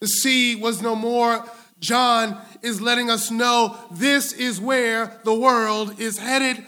the 0.00 0.08
sea 0.08 0.54
was 0.54 0.82
no 0.82 0.94
more. 0.94 1.44
John 1.80 2.38
is 2.62 2.80
letting 2.80 3.10
us 3.10 3.30
know 3.30 3.76
this 3.90 4.32
is 4.32 4.60
where 4.60 5.18
the 5.24 5.34
world 5.34 5.98
is 5.98 6.18
headed. 6.18 6.64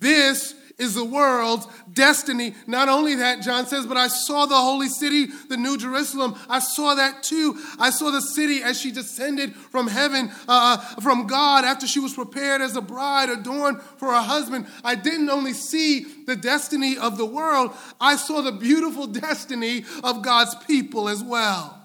This 0.00 0.54
is 0.78 0.94
the 0.94 1.04
world's 1.04 1.66
destiny. 1.92 2.54
Not 2.66 2.88
only 2.88 3.16
that, 3.16 3.42
John 3.42 3.66
says, 3.66 3.86
but 3.86 3.96
I 3.96 4.08
saw 4.08 4.46
the 4.46 4.56
holy 4.56 4.88
city, 4.88 5.26
the 5.48 5.56
new 5.56 5.76
Jerusalem. 5.76 6.34
I 6.48 6.58
saw 6.58 6.94
that 6.94 7.22
too. 7.22 7.58
I 7.78 7.90
saw 7.90 8.10
the 8.10 8.20
city 8.20 8.62
as 8.62 8.80
she 8.80 8.90
descended 8.90 9.54
from 9.54 9.88
heaven, 9.88 10.30
uh, 10.48 10.78
uh 10.78 11.00
from 11.00 11.26
God, 11.26 11.64
after 11.64 11.86
she 11.86 12.00
was 12.00 12.14
prepared 12.14 12.60
as 12.60 12.76
a 12.76 12.80
bride 12.80 13.28
adorned 13.28 13.80
for 13.82 14.08
her 14.08 14.22
husband. 14.22 14.66
I 14.84 14.94
didn't 14.94 15.30
only 15.30 15.52
see 15.52 16.06
the 16.26 16.36
destiny 16.36 16.96
of 16.96 17.18
the 17.18 17.26
world, 17.26 17.72
I 18.00 18.16
saw 18.16 18.42
the 18.42 18.52
beautiful 18.52 19.06
destiny 19.26 19.84
of 20.04 20.22
God's 20.22 20.54
people 20.66 21.08
as 21.08 21.22
well. 21.22 21.76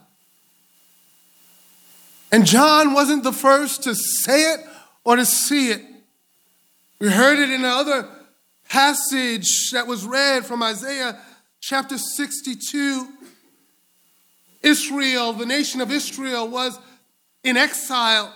And 2.31 2.45
John 2.45 2.93
wasn't 2.93 3.23
the 3.23 3.31
first 3.31 3.83
to 3.83 3.95
say 3.95 4.53
it 4.53 4.59
or 5.03 5.15
to 5.15 5.25
see 5.25 5.69
it. 5.69 5.81
We 6.99 7.09
heard 7.09 7.39
it 7.39 7.49
in 7.49 7.63
other 7.63 8.09
passage 8.75 9.71
that 9.71 9.87
was 9.87 10.05
read 10.05 10.45
from 10.45 10.61
Isaiah 10.61 11.17
chapter 11.61 11.97
62. 11.97 13.07
Israel, 14.63 15.31
the 15.31 15.45
nation 15.45 15.79
of 15.79 15.93
Israel, 15.93 16.49
was 16.49 16.77
in 17.45 17.55
exile, 17.55 18.33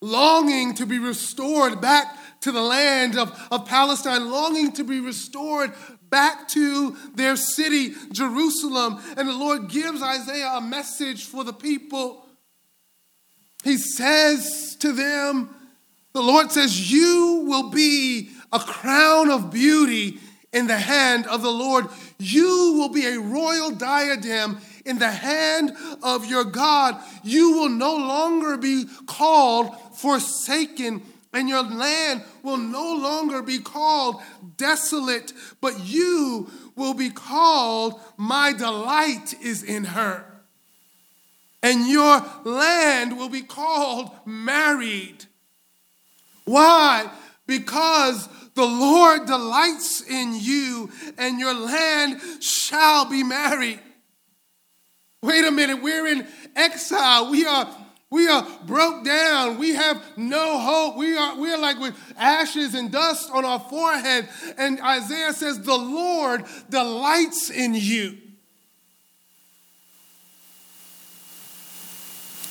longing 0.00 0.74
to 0.74 0.86
be 0.86 1.00
restored 1.00 1.80
back 1.80 2.16
to 2.42 2.52
the 2.52 2.62
land 2.62 3.18
of, 3.18 3.36
of 3.50 3.66
Palestine, 3.66 4.30
longing 4.30 4.70
to 4.70 4.84
be 4.84 5.00
restored 5.00 5.72
back 6.08 6.46
to 6.50 6.96
their 7.16 7.34
city, 7.34 7.94
Jerusalem. 8.12 9.00
And 9.16 9.28
the 9.28 9.36
Lord 9.36 9.68
gives 9.68 10.02
Isaiah 10.02 10.52
a 10.54 10.60
message 10.60 11.24
for 11.24 11.42
the 11.42 11.52
people. 11.52 12.24
He 13.64 13.76
says 13.76 14.76
to 14.78 14.92
them, 14.92 15.50
The 16.12 16.22
Lord 16.22 16.52
says, 16.52 16.92
You 16.92 17.44
will 17.48 17.70
be 17.70 18.30
a 18.52 18.58
crown 18.58 19.30
of 19.30 19.52
beauty 19.52 20.18
in 20.52 20.66
the 20.66 20.78
hand 20.78 21.26
of 21.26 21.42
the 21.42 21.50
Lord. 21.50 21.86
You 22.18 22.74
will 22.76 22.88
be 22.88 23.06
a 23.06 23.20
royal 23.20 23.70
diadem 23.70 24.58
in 24.84 24.98
the 24.98 25.10
hand 25.10 25.72
of 26.02 26.26
your 26.26 26.44
God. 26.44 27.00
You 27.22 27.52
will 27.52 27.68
no 27.68 27.96
longer 27.96 28.56
be 28.56 28.84
called 29.06 29.74
forsaken, 29.96 31.02
and 31.32 31.48
your 31.48 31.62
land 31.62 32.22
will 32.42 32.56
no 32.56 32.94
longer 32.94 33.42
be 33.42 33.58
called 33.58 34.20
desolate, 34.56 35.32
but 35.60 35.84
you 35.84 36.50
will 36.76 36.94
be 36.94 37.10
called, 37.10 38.00
My 38.16 38.52
delight 38.52 39.34
is 39.42 39.62
in 39.62 39.84
her. 39.84 40.24
And 41.62 41.86
your 41.88 42.24
land 42.44 43.18
will 43.18 43.28
be 43.28 43.42
called 43.42 44.10
married. 44.24 45.26
Why? 46.44 47.10
Because 47.46 48.28
the 48.54 48.66
Lord 48.66 49.26
delights 49.26 50.02
in 50.02 50.34
you, 50.34 50.90
and 51.18 51.38
your 51.38 51.54
land 51.54 52.20
shall 52.42 53.08
be 53.08 53.22
married. 53.22 53.80
Wait 55.22 55.44
a 55.44 55.50
minute, 55.50 55.82
we're 55.82 56.06
in 56.06 56.26
exile. 56.56 57.30
We 57.30 57.46
are 57.46 57.68
we 58.10 58.26
are 58.26 58.44
broke 58.64 59.04
down. 59.04 59.58
We 59.58 59.76
have 59.76 60.02
no 60.16 60.58
hope. 60.58 60.96
We 60.96 61.16
are, 61.16 61.36
we 61.36 61.52
are 61.52 61.58
like 61.58 61.78
with 61.78 61.94
ashes 62.18 62.74
and 62.74 62.90
dust 62.90 63.30
on 63.32 63.44
our 63.44 63.60
forehead. 63.60 64.28
And 64.58 64.80
Isaiah 64.80 65.32
says, 65.32 65.60
The 65.60 65.76
Lord 65.76 66.44
delights 66.68 67.50
in 67.50 67.74
you. 67.74 68.18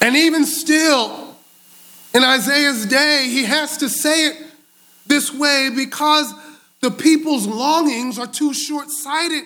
And 0.01 0.15
even 0.15 0.45
still, 0.45 1.35
in 2.13 2.23
Isaiah's 2.23 2.85
day, 2.85 3.25
he 3.29 3.43
has 3.43 3.77
to 3.77 3.89
say 3.89 4.27
it 4.27 4.48
this 5.09 5.33
way 5.33 5.69
because 5.75 6.33
the 6.81 6.91
people's 6.91 7.45
longings 7.45 8.17
are 8.17 8.27
too 8.27 8.53
short 8.53 8.89
sighted. 8.89 9.43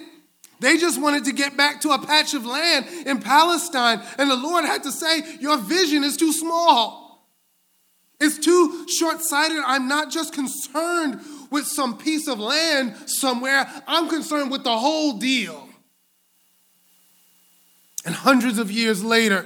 They 0.59 0.77
just 0.77 1.01
wanted 1.01 1.25
to 1.25 1.33
get 1.33 1.57
back 1.57 1.81
to 1.81 1.89
a 1.89 1.99
patch 1.99 2.35
of 2.35 2.45
land 2.45 2.85
in 3.07 3.19
Palestine, 3.19 4.01
and 4.17 4.29
the 4.29 4.35
Lord 4.35 4.65
had 4.65 4.83
to 4.83 4.91
say, 4.91 5.23
Your 5.39 5.57
vision 5.57 6.03
is 6.03 6.15
too 6.15 6.31
small. 6.31 7.27
It's 8.19 8.37
too 8.37 8.87
short 8.87 9.21
sighted. 9.21 9.57
I'm 9.65 9.87
not 9.87 10.11
just 10.11 10.33
concerned 10.33 11.19
with 11.49 11.65
some 11.65 11.97
piece 11.97 12.27
of 12.27 12.39
land 12.39 12.95
somewhere, 13.05 13.69
I'm 13.87 14.07
concerned 14.09 14.51
with 14.51 14.63
the 14.63 14.77
whole 14.77 15.17
deal. 15.17 15.67
And 18.05 18.13
hundreds 18.13 18.59
of 18.59 18.71
years 18.71 19.03
later, 19.03 19.45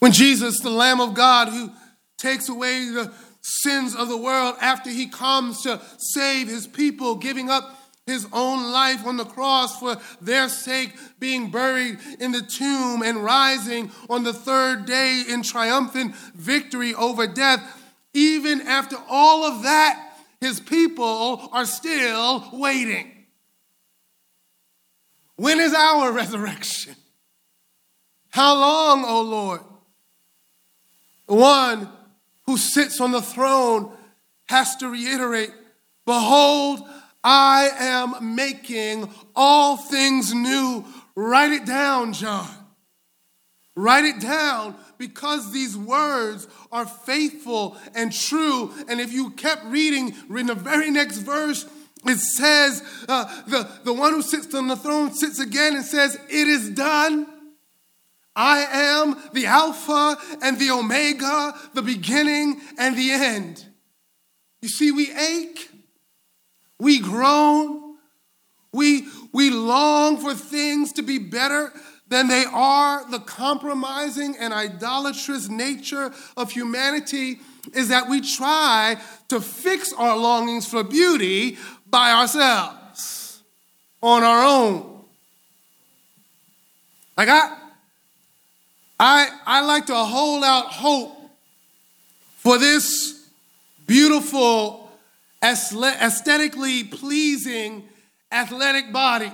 when 0.00 0.12
Jesus, 0.12 0.60
the 0.60 0.70
Lamb 0.70 1.00
of 1.00 1.14
God, 1.14 1.48
who 1.48 1.70
takes 2.18 2.48
away 2.48 2.88
the 2.90 3.12
sins 3.44 3.94
of 3.94 4.08
the 4.08 4.16
world 4.16 4.56
after 4.60 4.88
he 4.88 5.06
comes 5.06 5.62
to 5.62 5.78
save 5.98 6.48
his 6.48 6.66
people, 6.66 7.14
giving 7.14 7.50
up 7.50 7.78
his 8.06 8.26
own 8.32 8.72
life 8.72 9.06
on 9.06 9.18
the 9.18 9.24
cross 9.24 9.78
for 9.78 9.96
their 10.20 10.48
sake, 10.48 10.94
being 11.18 11.50
buried 11.50 11.98
in 12.20 12.32
the 12.32 12.40
tomb 12.40 13.02
and 13.02 13.22
rising 13.22 13.90
on 14.08 14.24
the 14.24 14.32
third 14.32 14.86
day 14.86 15.24
in 15.28 15.42
triumphant 15.42 16.14
victory 16.34 16.94
over 16.94 17.26
death. 17.26 17.82
Even 18.14 18.62
after 18.62 18.96
all 19.08 19.44
of 19.44 19.62
that, 19.62 20.16
his 20.40 20.60
people 20.60 21.48
are 21.52 21.66
still 21.66 22.48
waiting. 22.52 23.10
When 25.36 25.60
is 25.60 25.74
our 25.74 26.12
resurrection? 26.22 26.96
How 28.30 28.54
long, 28.54 29.04
O 29.04 29.20
Lord? 29.22 29.60
One 31.26 31.88
who 32.46 32.56
sits 32.56 33.00
on 33.00 33.12
the 33.12 33.22
throne 33.22 33.90
has 34.48 34.76
to 34.76 34.88
reiterate 34.88 35.50
Behold, 36.06 36.86
I 37.22 37.70
am 37.78 38.34
making 38.34 39.08
all 39.34 39.76
things 39.76 40.34
new. 40.34 40.84
Write 41.16 41.52
it 41.52 41.64
down, 41.64 42.12
John. 42.12 42.48
Write 43.76 44.04
it 44.04 44.20
down 44.20 44.76
because 44.98 45.50
these 45.50 45.76
words 45.76 46.46
are 46.70 46.86
faithful 46.86 47.76
and 47.94 48.12
true. 48.12 48.72
And 48.88 49.00
if 49.00 49.12
you 49.12 49.30
kept 49.30 49.64
reading, 49.64 50.14
in 50.30 50.46
the 50.46 50.54
very 50.54 50.90
next 50.90 51.18
verse, 51.18 51.66
it 52.06 52.18
says, 52.18 52.82
uh, 53.08 53.24
the, 53.46 53.68
the 53.84 53.92
one 53.92 54.12
who 54.12 54.22
sits 54.22 54.54
on 54.54 54.68
the 54.68 54.76
throne 54.76 55.12
sits 55.12 55.40
again 55.40 55.74
and 55.74 55.84
says, 55.84 56.16
It 56.28 56.48
is 56.48 56.70
done. 56.70 57.26
I 58.36 58.66
am 58.70 59.16
the 59.32 59.46
Alpha 59.46 60.16
and 60.42 60.58
the 60.58 60.70
Omega, 60.70 61.54
the 61.72 61.82
beginning 61.82 62.60
and 62.78 62.96
the 62.96 63.10
end. 63.12 63.64
You 64.60 64.68
see, 64.68 64.90
we 64.90 65.12
ache, 65.12 65.70
we 66.78 66.98
groan, 67.00 67.96
we, 68.72 69.06
we 69.32 69.50
long 69.50 70.16
for 70.16 70.34
things 70.34 70.92
to 70.94 71.02
be 71.02 71.18
better 71.18 71.72
than 72.08 72.28
they 72.28 72.44
are, 72.52 73.08
the 73.10 73.20
compromising 73.20 74.36
and 74.38 74.52
idolatrous 74.52 75.48
nature 75.48 76.12
of 76.36 76.50
humanity 76.50 77.40
is 77.72 77.88
that 77.88 78.08
we 78.08 78.20
try 78.20 78.96
to 79.28 79.40
fix 79.40 79.92
our 79.92 80.16
longings 80.16 80.66
for 80.66 80.82
beauty 80.84 81.56
by 81.88 82.12
ourselves, 82.12 83.42
on 84.02 84.22
our 84.22 84.44
own. 84.44 85.04
Like 87.16 87.28
I, 87.28 87.63
I, 89.06 89.28
I 89.44 89.60
like 89.60 89.84
to 89.86 89.94
hold 89.94 90.42
out 90.42 90.68
hope 90.68 91.14
for 92.36 92.56
this 92.56 93.28
beautiful, 93.86 94.90
aesthetically 95.42 96.84
pleasing 96.84 97.86
athletic 98.32 98.94
body. 98.94 99.30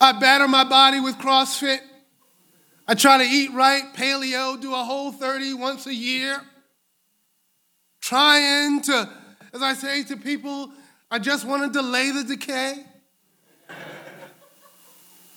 I 0.00 0.12
batter 0.12 0.46
my 0.46 0.62
body 0.62 1.00
with 1.00 1.16
CrossFit. 1.16 1.80
I 2.86 2.94
try 2.94 3.18
to 3.18 3.24
eat 3.24 3.50
right, 3.52 3.82
paleo, 3.96 4.60
do 4.60 4.72
a 4.72 4.84
whole 4.84 5.10
30 5.10 5.54
once 5.54 5.88
a 5.88 5.94
year. 5.94 6.40
Trying 8.00 8.82
to, 8.82 9.10
as 9.52 9.60
I 9.60 9.74
say 9.74 10.04
to 10.04 10.16
people, 10.16 10.70
I 11.10 11.18
just 11.18 11.44
want 11.44 11.64
to 11.64 11.76
delay 11.76 12.12
the 12.12 12.22
decay. 12.22 12.84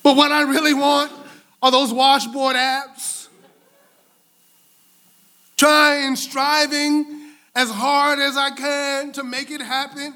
but 0.04 0.16
what 0.16 0.32
I 0.32 0.44
really 0.44 0.76
want 0.76 1.23
are 1.64 1.72
those 1.72 1.94
washboard 1.94 2.58
abs. 2.58 3.30
Trying, 5.56 6.18
striving 6.18 7.32
as 7.56 7.72
hard 7.72 8.20
as 8.20 8.36
I 8.36 8.52
can 8.52 9.14
to 9.14 9.24
make 9.24 9.50
it 9.50 9.62
happen. 9.62 10.14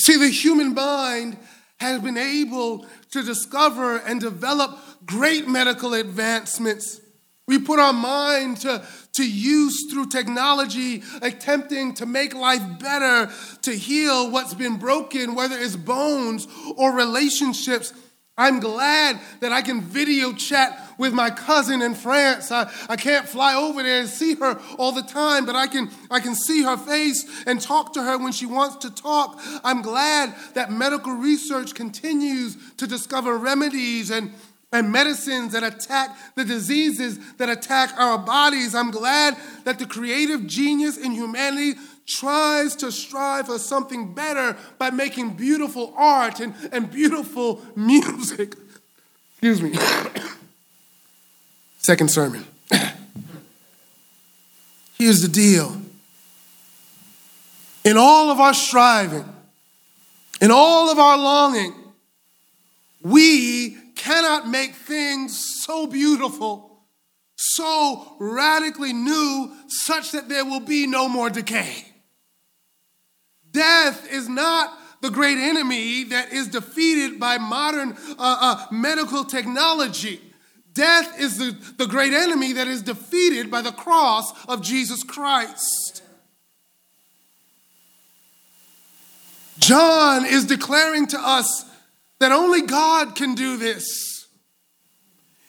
See, 0.00 0.16
the 0.16 0.30
human 0.30 0.74
mind 0.74 1.36
has 1.78 2.00
been 2.00 2.16
able 2.16 2.86
to 3.10 3.22
discover 3.22 3.98
and 3.98 4.20
develop 4.20 4.78
great 5.04 5.46
medical 5.46 5.92
advancements. 5.92 7.02
We 7.46 7.58
put 7.58 7.78
our 7.78 7.92
mind 7.92 8.58
to, 8.58 8.82
to 9.14 9.30
use 9.30 9.92
through 9.92 10.06
technology, 10.06 11.02
attempting 11.20 11.92
to 11.94 12.06
make 12.06 12.34
life 12.34 12.62
better, 12.80 13.30
to 13.62 13.72
heal 13.76 14.30
what's 14.30 14.54
been 14.54 14.76
broken, 14.76 15.34
whether 15.34 15.58
it's 15.58 15.76
bones 15.76 16.48
or 16.76 16.92
relationships. 16.92 17.92
I'm 18.42 18.58
glad 18.58 19.20
that 19.38 19.52
I 19.52 19.62
can 19.62 19.80
video 19.80 20.32
chat 20.32 20.76
with 20.98 21.12
my 21.12 21.30
cousin 21.30 21.80
in 21.80 21.94
France. 21.94 22.50
I, 22.50 22.68
I 22.88 22.96
can't 22.96 23.28
fly 23.28 23.54
over 23.54 23.84
there 23.84 24.00
and 24.00 24.08
see 24.08 24.34
her 24.34 24.60
all 24.78 24.90
the 24.90 25.04
time, 25.04 25.46
but 25.46 25.54
I 25.54 25.68
can, 25.68 25.88
I 26.10 26.18
can 26.18 26.34
see 26.34 26.64
her 26.64 26.76
face 26.76 27.44
and 27.46 27.60
talk 27.60 27.92
to 27.92 28.02
her 28.02 28.18
when 28.18 28.32
she 28.32 28.46
wants 28.46 28.76
to 28.78 28.90
talk. 28.92 29.40
I'm 29.62 29.80
glad 29.80 30.34
that 30.54 30.72
medical 30.72 31.12
research 31.12 31.72
continues 31.76 32.56
to 32.78 32.88
discover 32.88 33.38
remedies 33.38 34.10
and, 34.10 34.32
and 34.72 34.90
medicines 34.90 35.52
that 35.52 35.62
attack 35.62 36.10
the 36.34 36.44
diseases 36.44 37.20
that 37.34 37.48
attack 37.48 37.96
our 37.96 38.18
bodies. 38.18 38.74
I'm 38.74 38.90
glad 38.90 39.36
that 39.62 39.78
the 39.78 39.86
creative 39.86 40.48
genius 40.48 40.96
in 40.96 41.12
humanity 41.12 41.78
tries 42.06 42.74
to 42.76 42.90
strive 42.90 43.46
for 43.46 43.58
something 43.58 44.14
better 44.14 44.56
by 44.78 44.90
making 44.90 45.34
beautiful 45.34 45.92
art 45.96 46.40
and, 46.40 46.54
and 46.72 46.90
beautiful 46.90 47.62
music. 47.76 48.54
Excuse 49.32 49.62
me. 49.62 49.74
Second 51.78 52.10
sermon. 52.10 52.44
Here's 54.98 55.22
the 55.22 55.28
deal. 55.28 55.80
In 57.84 57.96
all 57.96 58.30
of 58.30 58.38
our 58.38 58.54
striving, 58.54 59.24
in 60.40 60.52
all 60.52 60.90
of 60.90 60.98
our 60.98 61.18
longing, 61.18 61.74
we 63.02 63.76
cannot 63.96 64.48
make 64.48 64.74
things 64.74 65.42
so 65.62 65.88
beautiful, 65.88 66.84
so 67.34 68.14
radically 68.20 68.92
new, 68.92 69.50
such 69.68 70.12
that 70.12 70.28
there 70.28 70.44
will 70.44 70.60
be 70.60 70.86
no 70.86 71.08
more 71.08 71.30
decay. 71.30 71.91
Death 73.52 74.10
is 74.10 74.28
not 74.28 74.78
the 75.02 75.10
great 75.10 75.38
enemy 75.38 76.04
that 76.04 76.32
is 76.32 76.48
defeated 76.48 77.18
by 77.18 77.38
modern 77.38 77.96
uh, 78.10 78.14
uh, 78.18 78.66
medical 78.70 79.24
technology. 79.24 80.20
Death 80.74 81.20
is 81.20 81.38
the, 81.38 81.56
the 81.76 81.86
great 81.86 82.14
enemy 82.14 82.54
that 82.54 82.66
is 82.66 82.82
defeated 82.82 83.50
by 83.50 83.60
the 83.60 83.72
cross 83.72 84.32
of 84.46 84.62
Jesus 84.62 85.02
Christ. 85.02 86.02
John 89.58 90.24
is 90.24 90.46
declaring 90.46 91.06
to 91.08 91.20
us 91.20 91.64
that 92.20 92.32
only 92.32 92.62
God 92.62 93.14
can 93.14 93.34
do 93.34 93.56
this. 93.56 94.26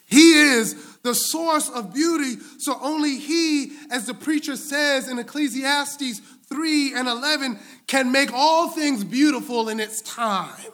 He 0.08 0.34
is 0.34 0.76
the 1.04 1.16
source 1.16 1.70
of 1.70 1.94
beauty, 1.94 2.36
so 2.60 2.78
only 2.82 3.18
He, 3.18 3.72
as 3.92 4.06
the 4.06 4.13
preacher 4.13 4.56
says 4.56 5.08
in 5.08 5.20
Ecclesiastes 5.20 6.22
3 6.54 6.94
and 6.94 7.08
11 7.08 7.58
can 7.88 8.12
make 8.12 8.32
all 8.32 8.70
things 8.70 9.04
beautiful 9.04 9.70
in 9.70 9.80
its 9.80 10.02
time. 10.02 10.72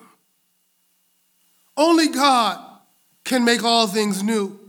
Only 1.78 2.10
God 2.10 2.60
can 3.24 3.46
make 3.46 3.63
all 3.63 3.88
things 3.88 4.22
new. 4.22 4.60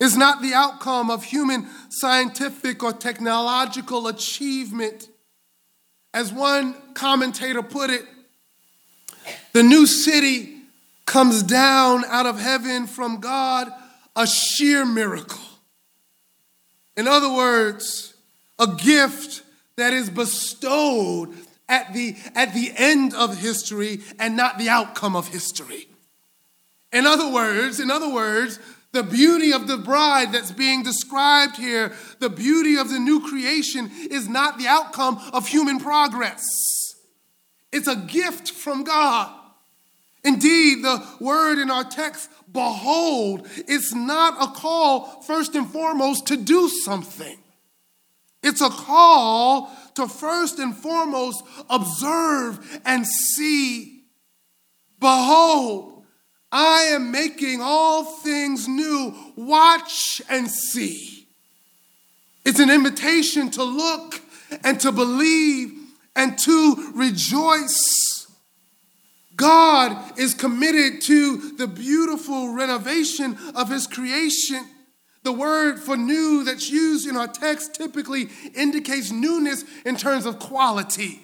It's 0.00 0.16
not 0.16 0.42
the 0.42 0.52
outcome 0.52 1.08
of 1.08 1.22
human 1.22 1.68
scientific 1.88 2.82
or 2.82 2.92
technological 2.92 4.08
achievement. 4.08 5.08
As 6.12 6.32
one 6.32 6.74
commentator 6.94 7.62
put 7.62 7.90
it, 7.90 8.04
the 9.52 9.62
new 9.62 9.86
city 9.86 10.56
comes 11.06 11.44
down 11.44 12.04
out 12.06 12.26
of 12.26 12.40
heaven 12.40 12.88
from 12.88 13.20
God, 13.20 13.72
a 14.16 14.26
sheer 14.26 14.84
miracle. 14.84 15.38
In 16.96 17.06
other 17.06 17.32
words, 17.32 18.14
a 18.58 18.66
gift 18.66 19.42
that 19.80 19.94
is 19.94 20.10
bestowed 20.10 21.34
at 21.68 21.92
the, 21.94 22.14
at 22.34 22.52
the 22.52 22.72
end 22.76 23.14
of 23.14 23.38
history 23.38 24.00
and 24.18 24.36
not 24.36 24.58
the 24.58 24.68
outcome 24.68 25.16
of 25.16 25.28
history. 25.28 25.88
In 26.92 27.06
other 27.06 27.32
words, 27.32 27.80
in 27.80 27.90
other 27.90 28.12
words, 28.12 28.58
the 28.92 29.02
beauty 29.02 29.52
of 29.52 29.68
the 29.68 29.76
bride 29.76 30.32
that's 30.32 30.52
being 30.52 30.82
described 30.82 31.56
here, 31.56 31.92
the 32.18 32.28
beauty 32.28 32.76
of 32.76 32.90
the 32.90 32.98
new 32.98 33.26
creation, 33.26 33.90
is 34.10 34.28
not 34.28 34.58
the 34.58 34.66
outcome 34.66 35.18
of 35.32 35.46
human 35.46 35.78
progress. 35.78 36.42
It's 37.72 37.86
a 37.88 37.96
gift 37.96 38.50
from 38.50 38.82
God. 38.82 39.32
Indeed, 40.24 40.84
the 40.84 41.06
word 41.20 41.58
in 41.58 41.70
our 41.70 41.84
text, 41.84 42.28
behold, 42.52 43.48
it's 43.56 43.94
not 43.94 44.42
a 44.42 44.52
call, 44.52 45.22
first 45.22 45.54
and 45.54 45.70
foremost, 45.70 46.26
to 46.26 46.36
do 46.36 46.68
something. 46.68 47.38
It's 48.50 48.60
a 48.60 48.68
call 48.68 49.70
to 49.94 50.08
first 50.08 50.58
and 50.58 50.76
foremost 50.76 51.44
observe 51.68 52.80
and 52.84 53.06
see. 53.06 54.02
Behold, 54.98 56.04
I 56.50 56.82
am 56.90 57.12
making 57.12 57.60
all 57.60 58.02
things 58.02 58.66
new. 58.66 59.14
Watch 59.36 60.20
and 60.28 60.50
see. 60.50 61.28
It's 62.44 62.58
an 62.58 62.70
invitation 62.70 63.52
to 63.52 63.62
look 63.62 64.20
and 64.64 64.80
to 64.80 64.90
believe 64.90 65.72
and 66.16 66.36
to 66.38 66.92
rejoice. 66.96 68.26
God 69.36 70.18
is 70.18 70.34
committed 70.34 71.02
to 71.02 71.52
the 71.52 71.68
beautiful 71.68 72.52
renovation 72.52 73.38
of 73.54 73.70
His 73.70 73.86
creation. 73.86 74.66
The 75.22 75.32
word 75.32 75.78
for 75.78 75.96
new 75.96 76.44
that's 76.44 76.70
used 76.70 77.08
in 77.08 77.16
our 77.16 77.28
text 77.28 77.74
typically 77.74 78.28
indicates 78.54 79.10
newness 79.10 79.64
in 79.84 79.96
terms 79.96 80.24
of 80.24 80.38
quality. 80.38 81.20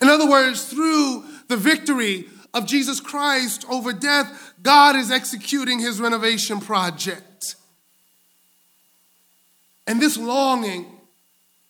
In 0.00 0.08
other 0.08 0.28
words, 0.28 0.68
through 0.68 1.24
the 1.48 1.56
victory 1.56 2.26
of 2.52 2.66
Jesus 2.66 3.00
Christ 3.00 3.64
over 3.70 3.92
death, 3.92 4.54
God 4.62 4.96
is 4.96 5.10
executing 5.10 5.78
his 5.78 6.00
renovation 6.00 6.60
project. 6.60 7.56
And 9.86 10.00
this 10.00 10.16
longing, 10.18 10.86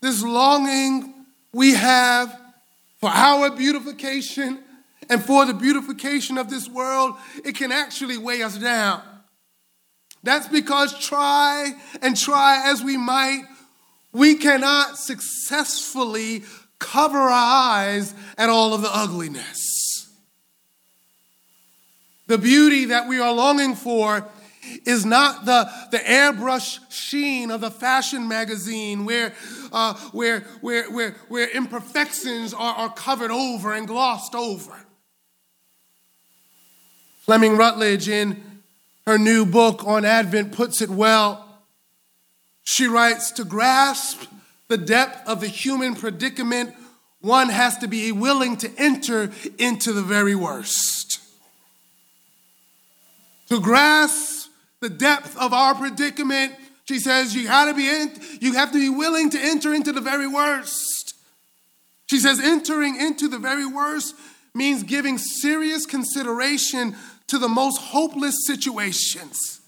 this 0.00 0.22
longing 0.22 1.14
we 1.52 1.74
have 1.74 2.40
for 2.98 3.10
our 3.10 3.50
beautification 3.50 4.58
and 5.08 5.22
for 5.22 5.44
the 5.44 5.54
beautification 5.54 6.38
of 6.38 6.50
this 6.50 6.68
world, 6.68 7.14
it 7.44 7.54
can 7.54 7.70
actually 7.70 8.16
weigh 8.16 8.42
us 8.42 8.58
down. 8.58 9.02
That's 10.26 10.48
because 10.48 10.98
try 10.98 11.72
and 12.02 12.16
try 12.16 12.68
as 12.68 12.82
we 12.82 12.96
might, 12.96 13.44
we 14.12 14.34
cannot 14.34 14.98
successfully 14.98 16.42
cover 16.80 17.16
our 17.16 17.30
eyes 17.30 18.12
at 18.36 18.48
all 18.48 18.74
of 18.74 18.82
the 18.82 18.90
ugliness. 18.92 20.10
The 22.26 22.38
beauty 22.38 22.86
that 22.86 23.06
we 23.06 23.20
are 23.20 23.32
longing 23.32 23.76
for 23.76 24.26
is 24.84 25.06
not 25.06 25.44
the, 25.44 25.70
the 25.92 25.98
airbrush 25.98 26.80
sheen 26.90 27.52
of 27.52 27.60
the 27.60 27.70
fashion 27.70 28.26
magazine 28.26 29.04
where, 29.04 29.32
uh, 29.72 29.94
where, 30.10 30.40
where, 30.60 30.90
where, 30.90 31.12
where 31.28 31.48
imperfections 31.50 32.52
are, 32.52 32.74
are 32.74 32.92
covered 32.92 33.30
over 33.30 33.72
and 33.72 33.86
glossed 33.86 34.34
over. 34.34 34.76
Fleming 37.20 37.56
Rutledge, 37.56 38.08
in 38.08 38.55
her 39.06 39.18
new 39.18 39.46
book 39.46 39.84
on 39.86 40.04
Advent, 40.04 40.52
puts 40.52 40.82
it 40.82 40.90
well. 40.90 41.44
She 42.64 42.86
writes 42.86 43.30
To 43.32 43.44
grasp 43.44 44.24
the 44.68 44.76
depth 44.76 45.28
of 45.28 45.40
the 45.40 45.46
human 45.46 45.94
predicament, 45.94 46.74
one 47.20 47.48
has 47.48 47.78
to 47.78 47.88
be 47.88 48.10
willing 48.12 48.56
to 48.58 48.70
enter 48.76 49.30
into 49.58 49.92
the 49.92 50.02
very 50.02 50.34
worst. 50.34 51.20
To 53.48 53.60
grasp 53.60 54.50
the 54.80 54.88
depth 54.88 55.36
of 55.38 55.52
our 55.52 55.74
predicament, 55.74 56.54
she 56.84 56.98
says 56.98 57.34
you 57.34 57.44
gotta 57.44 57.74
be 57.74 57.88
in, 57.88 58.12
you 58.40 58.54
have 58.54 58.72
to 58.72 58.78
be 58.78 58.88
willing 58.88 59.30
to 59.30 59.38
enter 59.40 59.72
into 59.72 59.92
the 59.92 60.00
very 60.00 60.26
worst. 60.26 61.14
She 62.06 62.18
says 62.18 62.40
entering 62.40 63.00
into 63.00 63.28
the 63.28 63.38
very 63.38 63.66
worst 63.66 64.14
means 64.54 64.82
giving 64.82 65.18
serious 65.18 65.86
consideration 65.86 66.96
to 67.28 67.38
the 67.38 67.48
most 67.48 67.78
hopeless 67.78 68.46
situations. 68.46 69.60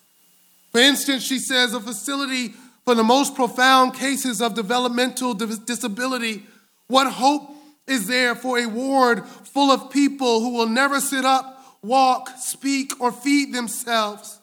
For 0.70 0.80
instance, 0.80 1.24
she 1.24 1.38
says 1.38 1.74
a 1.74 1.80
facility 1.80 2.54
for 2.84 2.94
the 2.94 3.04
most 3.04 3.34
profound 3.34 3.92
cases 3.92 4.40
of 4.40 4.54
developmental 4.54 5.34
disability, 5.34 6.44
what 6.86 7.12
hope 7.12 7.50
is 7.86 8.06
there 8.06 8.34
for 8.34 8.58
a 8.58 8.64
ward 8.64 9.26
full 9.26 9.70
of 9.70 9.90
people 9.90 10.40
who 10.40 10.54
will 10.54 10.68
never 10.68 10.98
sit 10.98 11.24
up, 11.24 11.62
walk, 11.82 12.30
speak, 12.38 12.98
or 12.98 13.12
feed 13.12 13.52
themselves? 13.52 14.40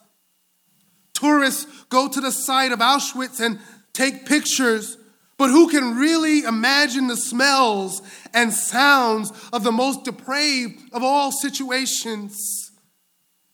Tourists 1.12 1.66
go 1.88 2.08
to 2.08 2.20
the 2.20 2.30
site 2.30 2.70
of 2.70 2.78
Auschwitz 2.78 3.40
and 3.40 3.58
take 3.92 4.26
pictures, 4.26 4.96
but 5.38 5.50
who 5.50 5.68
can 5.68 5.96
really 5.96 6.44
imagine 6.44 7.08
the 7.08 7.16
smells 7.16 8.00
and 8.32 8.52
sounds 8.52 9.32
of 9.52 9.64
the 9.64 9.72
most 9.72 10.04
depraved 10.04 10.80
of 10.92 11.02
all 11.02 11.32
situations? 11.32 12.65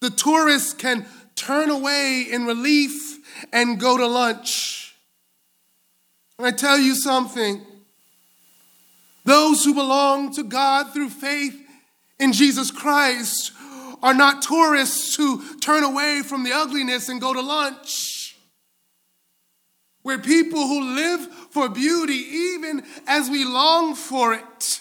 The 0.03 0.11
tourists 0.11 0.75
can 0.75 1.07
turn 1.37 1.71
away 1.71 2.27
in 2.29 2.45
relief 2.45 3.21
and 3.53 3.79
go 3.79 3.97
to 3.97 4.05
lunch. 4.09 4.97
And 6.39 6.47
I 6.49 6.51
tell 6.51 6.77
you 6.77 6.97
something 6.97 7.65
those 9.25 9.65
who 9.65 9.75
belong 9.75 10.33
to 10.35 10.43
God 10.43 10.93
through 10.93 11.11
faith 11.11 11.57
in 12.19 12.33
Jesus 12.33 12.73
Christ 12.73 13.53
are 14.03 14.13
not 14.13 14.43
tourists 14.43 15.15
who 15.15 15.57
turn 15.61 15.85
away 15.85 16.23
from 16.23 16.43
the 16.43 16.53
ugliness 16.53 17.09
and 17.09 17.21
go 17.21 17.33
to 17.33 17.41
lunch. 17.41 18.37
We're 20.03 20.19
people 20.19 20.67
who 20.67 20.97
live 20.97 21.29
for 21.51 21.69
beauty 21.69 22.15
even 22.15 22.83
as 23.07 23.31
we 23.31 23.45
long 23.45 23.95
for 23.95 24.35
it. 24.35 24.81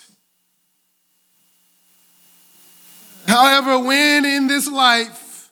However, 3.32 3.80
when 3.80 4.26
in 4.26 4.48
this 4.48 4.68
life 4.68 5.52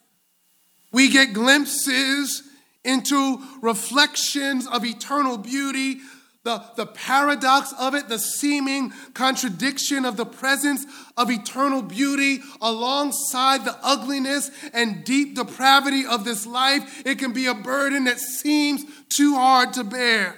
we 0.91 1.07
get 1.07 1.31
glimpses 1.31 2.43
into 2.83 3.41
reflections 3.61 4.67
of 4.67 4.83
eternal 4.83 5.37
beauty, 5.37 5.99
the, 6.43 6.61
the 6.75 6.85
paradox 6.85 7.73
of 7.79 7.95
it, 7.95 8.09
the 8.09 8.19
seeming 8.19 8.91
contradiction 9.13 10.03
of 10.03 10.17
the 10.17 10.25
presence 10.25 10.85
of 11.15 11.31
eternal 11.31 11.81
beauty 11.81 12.41
alongside 12.61 13.63
the 13.63 13.77
ugliness 13.81 14.51
and 14.73 15.05
deep 15.05 15.37
depravity 15.37 16.05
of 16.05 16.25
this 16.25 16.45
life, 16.45 17.01
it 17.05 17.17
can 17.17 17.31
be 17.31 17.45
a 17.45 17.53
burden 17.53 18.03
that 18.03 18.19
seems 18.19 18.83
too 19.07 19.35
hard 19.35 19.71
to 19.71 19.85
bear. 19.85 20.35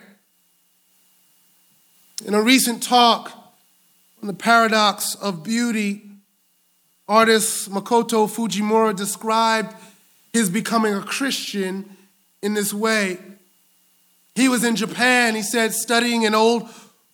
In 2.24 2.36
a 2.36 2.42
recent 2.44 2.84
talk 2.84 3.32
on 4.22 4.28
the 4.28 4.36
paradox 4.36 5.16
of 5.16 5.44
beauty, 5.44 6.11
Artist 7.12 7.70
Makoto 7.70 8.26
Fujimura 8.26 8.96
described 8.96 9.76
his 10.32 10.50
becoming 10.50 10.94
a 10.94 11.02
Christian 11.02 11.98
in 12.42 12.54
this 12.54 12.74
way. 12.74 13.18
He 14.34 14.48
was 14.48 14.64
in 14.64 14.78
Japan, 14.78 15.36
he 15.36 15.42
said, 15.42 15.74
studying 15.74 16.26
an 16.26 16.34
old 16.34 16.70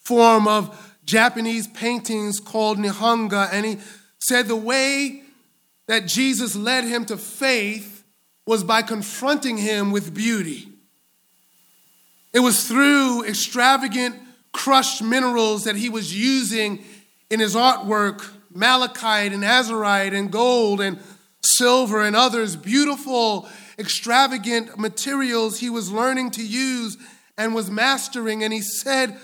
form 0.05 0.47
of 0.47 0.95
Japanese 1.03 1.65
paintings 1.65 2.39
called 2.39 2.77
Nihonga, 2.77 3.49
and 3.51 3.65
he 3.65 3.77
said 4.19 4.47
the 4.47 4.55
way 4.55 5.23
that 5.87 6.05
Jesus 6.05 6.55
led 6.55 6.83
him 6.83 7.03
to 7.05 7.17
faith 7.17 8.03
was 8.45 8.63
by 8.63 8.83
confronting 8.83 9.57
him 9.57 9.91
with 9.91 10.13
beauty. 10.13 10.67
It 12.33 12.41
was 12.41 12.67
through 12.67 13.25
extravagant 13.25 14.15
crushed 14.51 15.01
minerals 15.01 15.63
that 15.63 15.75
he 15.75 15.89
was 15.89 16.15
using 16.15 16.83
in 17.31 17.39
his 17.39 17.55
artwork 17.55 18.36
malachite 18.57 19.31
and 19.31 19.43
azurite 19.43 20.13
and 20.13 20.31
gold 20.31 20.81
and 20.81 20.99
silver 21.43 22.01
and 22.01 22.15
others, 22.15 22.55
beautiful, 22.55 23.47
extravagant 23.77 24.77
materials 24.77 25.59
he 25.59 25.69
was 25.69 25.91
learning 25.91 26.31
to 26.31 26.45
use 26.45 26.97
and 27.37 27.53
was 27.53 27.69
mastering. 27.69 28.43
And 28.43 28.51
he 28.51 28.61
said, 28.61 29.17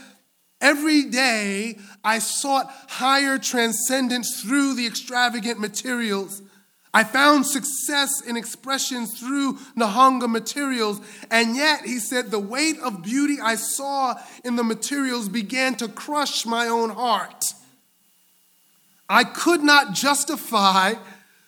Every 0.61 1.03
day 1.03 1.79
I 2.03 2.19
sought 2.19 2.73
higher 2.87 3.37
transcendence 3.37 4.41
through 4.41 4.75
the 4.75 4.87
extravagant 4.87 5.59
materials. 5.59 6.41
I 6.93 7.03
found 7.03 7.47
success 7.47 8.21
in 8.21 8.37
expressions 8.37 9.19
through 9.19 9.53
Nihonga 9.75 10.29
materials, 10.29 11.01
and 11.31 11.55
yet, 11.55 11.85
he 11.85 11.97
said, 11.97 12.29
the 12.29 12.37
weight 12.37 12.79
of 12.79 13.01
beauty 13.01 13.39
I 13.41 13.55
saw 13.55 14.13
in 14.45 14.57
the 14.57 14.63
materials 14.63 15.27
began 15.27 15.73
to 15.77 15.87
crush 15.87 16.45
my 16.45 16.67
own 16.67 16.91
heart. 16.91 17.43
I 19.13 19.25
could 19.25 19.61
not 19.61 19.93
justify 19.93 20.95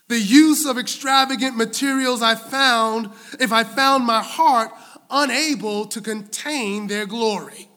the 0.08 0.20
use 0.20 0.68
of 0.68 0.78
extravagant 0.78 1.58
materials 1.58 2.22
I 2.22 2.36
found 2.36 3.10
if 3.40 3.52
I 3.52 3.64
found 3.64 4.06
my 4.06 4.22
heart 4.22 4.70
unable 5.10 5.88
to 5.88 6.00
contain 6.00 6.86
their 6.86 7.08
glory. 7.08 7.68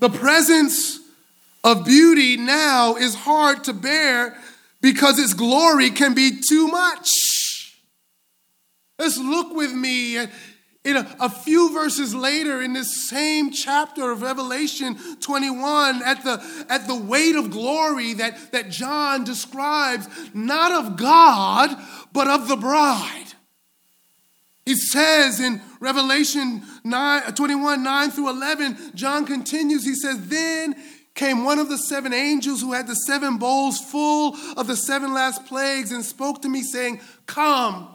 The 0.00 0.10
presence 0.10 0.98
of 1.62 1.84
beauty 1.84 2.36
now 2.36 2.96
is 2.96 3.14
hard 3.14 3.62
to 3.64 3.72
bear 3.72 4.36
because 4.80 5.20
its 5.20 5.34
glory 5.34 5.90
can 5.90 6.14
be 6.14 6.40
too 6.48 6.66
much. 6.66 7.78
Let's 8.98 9.18
look 9.18 9.54
with 9.54 9.72
me 9.72 10.18
in 10.84 10.96
a, 10.96 11.16
a, 11.18 11.30
few 11.30 11.72
verses 11.72 12.14
later 12.14 12.60
in 12.60 12.74
this 12.74 13.08
same 13.08 13.50
chapter 13.50 14.10
of 14.10 14.20
Revelation 14.20 14.96
21 15.20 16.02
at 16.02 16.22
the, 16.24 16.66
at 16.68 16.86
the 16.86 16.94
weight 16.94 17.36
of 17.36 17.50
glory 17.50 18.12
that, 18.14 18.52
that 18.52 18.68
John 18.68 19.24
describes, 19.24 20.06
not 20.34 20.72
of 20.72 20.96
God, 20.96 21.74
but 22.12 22.28
of 22.28 22.48
the 22.48 22.56
bride. 22.56 23.32
He 24.66 24.74
says 24.74 25.40
in 25.40 25.60
Revelation 25.80 26.62
9, 26.84 27.22
uh, 27.26 27.30
21, 27.32 27.82
9 27.82 28.10
through 28.10 28.30
11, 28.30 28.92
John 28.94 29.26
continues, 29.26 29.84
he 29.84 29.94
says, 29.94 30.28
Then 30.28 30.74
came 31.14 31.44
one 31.44 31.58
of 31.58 31.68
the 31.68 31.78
seven 31.78 32.12
angels 32.12 32.60
who 32.60 32.72
had 32.72 32.86
the 32.86 32.94
seven 32.94 33.38
bowls 33.38 33.78
full 33.78 34.36
of 34.56 34.66
the 34.66 34.76
seven 34.76 35.14
last 35.14 35.46
plagues 35.46 35.92
and 35.92 36.04
spoke 36.04 36.42
to 36.42 36.48
me, 36.48 36.62
saying, 36.62 37.00
Come, 37.26 37.88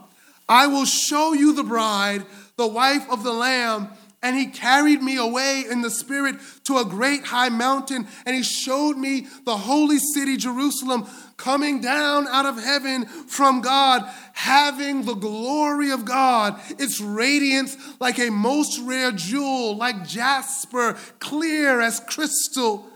I 0.47 0.67
will 0.67 0.85
show 0.85 1.33
you 1.33 1.53
the 1.53 1.63
bride 1.63 2.25
the 2.59 2.67
wife 2.67 3.09
of 3.09 3.23
the 3.23 3.33
Lamb. 3.33 3.89
And 4.21 4.35
he 4.35 4.47
carried 4.47 5.01
me 5.01 5.15
away 5.15 5.63
in 5.71 5.81
the 5.81 5.89
spirit 5.89 6.35
to 6.65 6.77
a 6.77 6.83
great 6.83 7.23
high 7.23 7.47
mountain, 7.47 8.05
and 8.25 8.35
he 8.35 8.43
showed 8.43 8.97
me 8.97 9.27
the 9.45 9.55
holy 9.55 9.97
city, 9.97 10.35
Jerusalem, 10.35 11.07
coming 11.37 11.79
down 11.79 12.27
out 12.27 12.45
of 12.45 12.61
heaven 12.61 13.05
from 13.05 13.61
God, 13.61 14.03
having 14.33 15.05
the 15.05 15.13
glory 15.13 15.91
of 15.91 16.03
God, 16.03 16.59
its 16.77 16.99
radiance 16.99 17.77
like 18.01 18.19
a 18.19 18.29
most 18.29 18.81
rare 18.81 19.13
jewel, 19.13 19.77
like 19.77 20.05
jasper, 20.05 20.97
clear 21.19 21.79
as 21.79 22.01
crystal. 22.01 22.88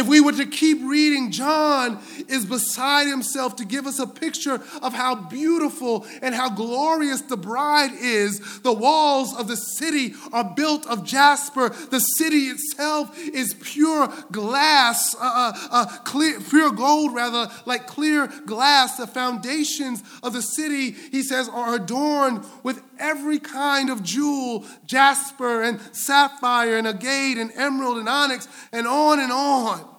If 0.00 0.08
we 0.08 0.18
were 0.18 0.32
to 0.32 0.46
keep 0.46 0.78
reading, 0.82 1.30
John 1.30 1.98
is 2.26 2.46
beside 2.46 3.06
himself 3.06 3.56
to 3.56 3.66
give 3.66 3.86
us 3.86 3.98
a 3.98 4.06
picture 4.06 4.54
of 4.80 4.94
how 4.94 5.14
beautiful 5.14 6.06
and 6.22 6.34
how 6.34 6.48
glorious 6.48 7.20
the 7.20 7.36
bride 7.36 7.90
is. 7.92 8.60
The 8.62 8.72
walls 8.72 9.36
of 9.36 9.46
the 9.46 9.58
city 9.58 10.14
are 10.32 10.54
built 10.56 10.86
of 10.86 11.04
jasper. 11.04 11.68
The 11.68 11.98
city 11.98 12.44
itself 12.46 13.14
is 13.18 13.52
pure 13.60 14.10
glass, 14.32 15.14
uh, 15.16 15.20
uh, 15.20 15.68
uh, 15.70 15.86
clear, 16.04 16.40
pure 16.40 16.70
gold, 16.70 17.14
rather, 17.14 17.52
like 17.66 17.86
clear 17.86 18.28
glass. 18.46 18.96
The 18.96 19.06
foundations 19.06 20.02
of 20.22 20.32
the 20.32 20.40
city, 20.40 20.92
he 20.92 21.22
says, 21.22 21.46
are 21.50 21.74
adorned 21.74 22.46
with 22.62 22.82
every 22.98 23.38
kind 23.38 23.90
of 23.90 24.02
jewel 24.02 24.64
jasper 24.86 25.62
and 25.62 25.78
sapphire 25.92 26.78
and 26.78 26.86
agate 26.86 27.36
and 27.36 27.52
emerald 27.54 27.98
and 27.98 28.08
onyx 28.08 28.48
and 28.72 28.86
on 28.86 29.20
and 29.20 29.30
on. 29.30 29.89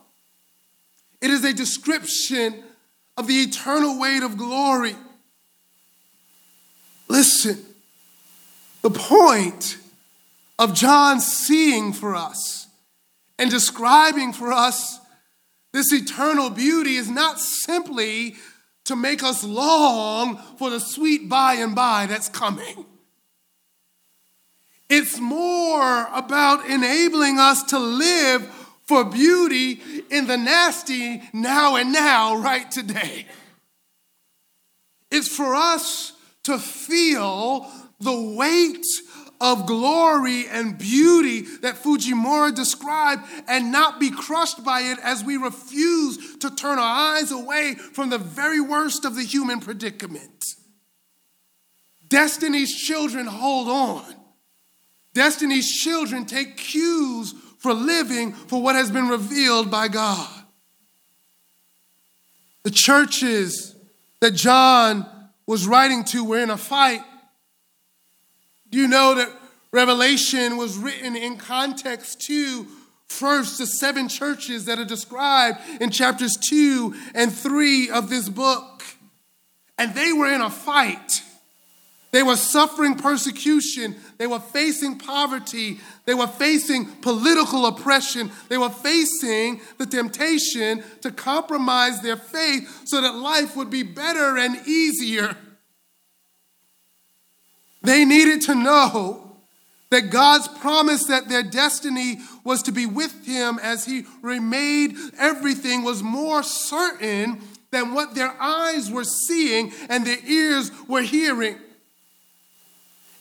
It 1.21 1.29
is 1.29 1.43
a 1.43 1.53
description 1.53 2.63
of 3.17 3.27
the 3.27 3.36
eternal 3.36 3.99
weight 3.99 4.23
of 4.23 4.38
glory. 4.38 4.95
Listen, 7.07 7.63
the 8.81 8.89
point 8.89 9.77
of 10.57 10.73
John 10.73 11.19
seeing 11.19 11.93
for 11.93 12.15
us 12.15 12.67
and 13.38 13.51
describing 13.51 14.34
for 14.34 14.51
us 14.51 14.99
this 15.73 15.93
eternal 15.93 16.49
beauty 16.49 16.95
is 16.95 17.10
not 17.10 17.39
simply 17.39 18.36
to 18.86 18.95
make 18.95 19.23
us 19.23 19.43
long 19.43 20.38
for 20.57 20.69
the 20.69 20.79
sweet 20.79 21.29
by 21.29 21.53
and 21.55 21.75
by 21.75 22.07
that's 22.07 22.29
coming. 22.29 22.86
It's 24.89 25.19
more 25.19 26.07
about 26.13 26.65
enabling 26.65 27.39
us 27.39 27.63
to 27.63 27.79
live 27.79 28.61
for 28.91 29.06
beauty 29.06 29.80
in 30.10 30.27
the 30.27 30.36
nasty 30.36 31.21
now 31.32 31.77
and 31.77 31.93
now, 31.93 32.36
right 32.36 32.69
today. 32.69 33.25
It's 35.10 35.34
for 35.34 35.56
us 35.56 36.12
to 36.43 36.60
feel 36.60 37.71
the 38.01 38.36
weight 38.36 38.86
of 39.39 39.65
glory 39.65 40.45
and 40.49 40.77
beauty 40.77 41.39
that 41.62 41.82
Fujimura 41.82 42.54
described 42.54 43.23
and 43.47 43.71
not 43.71 43.97
be 43.97 44.12
crushed 44.12 44.62
by 44.65 44.82
it 44.82 44.99
as 45.01 45.23
we 45.23 45.38
refuse 45.38 46.36
to 46.39 46.54
turn 46.54 46.77
our 46.77 47.15
eyes 47.15 47.32
away 47.32 47.75
from 47.93 48.10
the 48.10 48.17
very 48.17 48.60
worst 48.60 49.06
of 49.06 49.15
the 49.15 49.23
human 49.23 49.62
predicament. 49.62 50.43
Destiny's 52.10 52.75
children 52.75 53.25
hold 53.25 53.69
on. 53.69 54.15
Destiny's 55.13 55.71
children 55.71 56.25
take 56.25 56.58
cues 56.58 57.34
for 57.62 57.76
living 57.76 58.34
for 58.34 58.60
what 58.60 58.74
has 58.74 58.89
been 58.89 59.08
revealed 59.08 59.69
by 59.69 59.88
God. 59.88 60.28
The 62.63 62.71
churches 62.71 63.76
that 64.19 64.32
John 64.32 65.06
was 65.45 65.67
writing 65.67 66.04
to 66.06 66.24
were 66.24 66.39
in 66.39 66.50
a 66.50 66.58
fight. 66.58 67.04
Do 68.71 68.80
you 68.80 68.88
know 68.88 69.13
that 69.13 69.30
Revelation 69.71 70.58
was 70.58 70.76
written 70.76 71.15
in 71.15 71.38
context 71.38 72.21
to 72.21 72.65
first 73.08 73.60
the 73.60 73.67
seven 73.67 74.10
churches 74.10 74.65
that 74.65 74.80
are 74.80 74.86
described 74.86 75.60
in 75.80 75.91
chapters 75.91 76.38
2 76.38 76.95
and 77.13 77.32
3 77.32 77.91
of 77.91 78.10
this 78.10 78.28
book? 78.28 78.84
And 79.78 79.93
they 79.93 80.12
were 80.13 80.34
in 80.34 80.41
a 80.41 80.50
fight. 80.50 81.21
They 82.12 82.24
were 82.24 82.36
suffering 82.36 82.95
persecution. 82.95 83.95
They 84.17 84.28
were 84.28 84.39
facing 84.39 85.00
poverty. 85.00 85.80
They 86.12 86.15
were 86.15 86.28
facing 86.28 86.88
political 86.97 87.65
oppression. 87.67 88.34
They 88.50 88.58
were 88.58 88.69
facing 88.69 89.62
the 89.78 89.86
temptation 89.86 90.84
to 91.04 91.10
compromise 91.10 92.02
their 92.02 92.17
faith 92.17 92.82
so 92.84 93.00
that 93.00 93.15
life 93.15 93.56
would 93.56 93.69
be 93.69 93.84
better 93.84 94.38
and 94.38 94.67
easier. 94.67 95.38
They 97.82 98.04
needed 98.04 98.41
to 98.41 98.56
know 98.56 99.38
that 99.89 100.10
God's 100.10 100.50
promise 100.50 101.06
that 101.06 101.30
their 101.30 101.43
destiny 101.43 102.19
was 102.43 102.62
to 102.63 102.74
be 102.74 102.86
with 102.86 103.26
Him 103.26 103.58
as 103.63 103.86
He 103.86 104.04
remade 104.21 104.97
everything 105.17 105.82
was 105.82 106.04
more 106.04 106.43
certain 106.43 107.39
than 107.71 107.93
what 107.93 108.15
their 108.15 108.36
eyes 108.38 108.91
were 108.91 109.06
seeing 109.06 109.71
and 109.88 110.06
their 110.06 110.19
ears 110.26 110.74
were 110.89 111.04
hearing. 111.04 111.56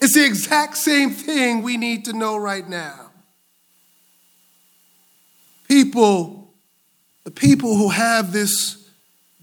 It's 0.01 0.15
the 0.15 0.25
exact 0.25 0.77
same 0.77 1.11
thing 1.11 1.63
we 1.63 1.77
need 1.77 2.07
to 2.07 2.13
know 2.13 2.37
right 2.37 2.67
now. 2.67 3.11
People, 5.69 6.49
the 7.25 7.31
people 7.31 7.77
who 7.77 7.91
have 7.91 8.33
this 8.33 8.89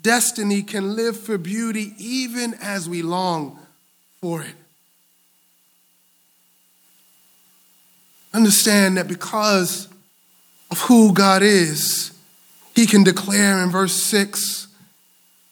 destiny 0.02 0.64
can 0.64 0.96
live 0.96 1.18
for 1.18 1.38
beauty 1.38 1.94
even 1.98 2.56
as 2.56 2.90
we 2.90 3.02
long 3.02 3.60
for 4.20 4.42
it. 4.42 4.56
Understand 8.34 8.98
that 8.98 9.08
because 9.08 9.88
of 10.70 10.82
who 10.82 11.14
God 11.14 11.42
is, 11.42 12.12
He 12.76 12.86
can 12.86 13.04
declare 13.04 13.64
in 13.64 13.70
verse 13.70 13.94
6 13.94 14.68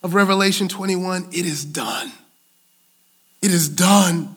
of 0.03 0.13
Revelation 0.13 0.67
21 0.67 1.29
it 1.31 1.45
is 1.45 1.63
done. 1.63 2.11
It 3.41 3.51
is 3.51 3.69
done. 3.69 4.35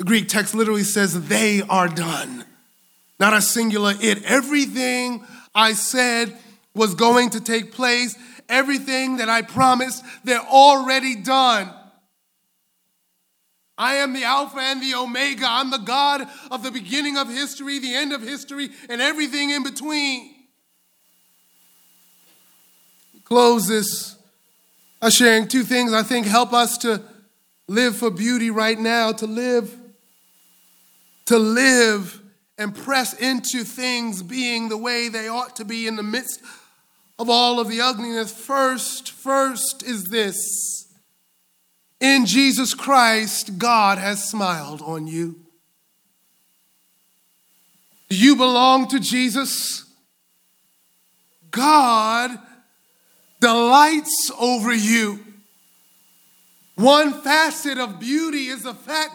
The 0.00 0.06
Greek 0.06 0.28
text 0.28 0.54
literally 0.54 0.82
says, 0.82 1.28
they 1.28 1.60
are 1.60 1.86
done. 1.86 2.46
Not 3.18 3.34
a 3.34 3.42
singular 3.42 3.92
it. 4.00 4.24
Everything 4.24 5.22
I 5.54 5.74
said 5.74 6.34
was 6.74 6.94
going 6.94 7.28
to 7.30 7.40
take 7.40 7.72
place, 7.72 8.16
everything 8.48 9.18
that 9.18 9.28
I 9.28 9.42
promised, 9.42 10.02
they're 10.24 10.40
already 10.40 11.16
done. 11.16 11.70
I 13.76 13.96
am 13.96 14.14
the 14.14 14.24
Alpha 14.24 14.58
and 14.58 14.82
the 14.82 14.94
Omega. 14.94 15.44
I'm 15.46 15.70
the 15.70 15.76
God 15.76 16.26
of 16.50 16.62
the 16.62 16.70
beginning 16.70 17.18
of 17.18 17.28
history, 17.28 17.78
the 17.78 17.94
end 17.94 18.14
of 18.14 18.22
history, 18.22 18.70
and 18.88 19.02
everything 19.02 19.50
in 19.50 19.62
between. 19.62 20.34
Close 23.24 23.68
this 23.68 24.16
by 24.98 25.10
sharing 25.10 25.46
two 25.46 25.62
things 25.62 25.92
I 25.92 26.02
think 26.02 26.24
help 26.24 26.54
us 26.54 26.78
to 26.78 27.02
live 27.68 27.96
for 27.96 28.10
beauty 28.10 28.50
right 28.50 28.78
now, 28.78 29.12
to 29.12 29.26
live 29.26 29.76
to 31.30 31.38
live 31.38 32.20
and 32.58 32.74
press 32.74 33.14
into 33.14 33.62
things 33.62 34.20
being 34.20 34.68
the 34.68 34.76
way 34.76 35.08
they 35.08 35.28
ought 35.28 35.54
to 35.54 35.64
be 35.64 35.86
in 35.86 35.94
the 35.94 36.02
midst 36.02 36.42
of 37.20 37.30
all 37.30 37.60
of 37.60 37.68
the 37.68 37.80
ugliness. 37.80 38.32
First, 38.32 39.12
first 39.12 39.84
is 39.84 40.06
this. 40.06 40.88
In 42.00 42.26
Jesus 42.26 42.74
Christ, 42.74 43.58
God 43.58 43.98
has 43.98 44.28
smiled 44.28 44.82
on 44.82 45.06
you. 45.06 45.36
Do 48.08 48.16
you 48.16 48.34
belong 48.34 48.88
to 48.88 48.98
Jesus? 48.98 49.84
God 51.52 52.36
delights 53.40 54.32
over 54.36 54.74
you. 54.74 55.20
One 56.74 57.12
facet 57.12 57.78
of 57.78 58.00
beauty 58.00 58.48
is 58.48 58.64
the 58.64 58.74
fact 58.74 59.14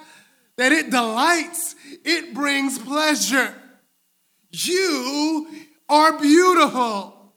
that 0.55 0.71
it 0.71 0.89
delights, 0.89 1.75
it 2.05 2.33
brings 2.33 2.77
pleasure. 2.77 3.53
You 4.51 5.47
are 5.89 6.17
beautiful. 6.19 7.33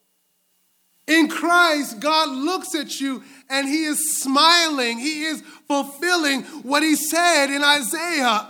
In 1.07 1.29
Christ, 1.29 2.01
God 2.01 2.29
looks 2.29 2.75
at 2.75 3.01
you 3.01 3.25
and 3.49 3.67
He 3.67 3.85
is 3.85 4.21
smiling. 4.21 4.99
He 4.99 5.25
is 5.25 5.43
fulfilling 5.67 6.43
what 6.63 6.83
He 6.83 6.95
said 6.95 7.47
in 7.47 7.65
Isaiah. 7.65 8.47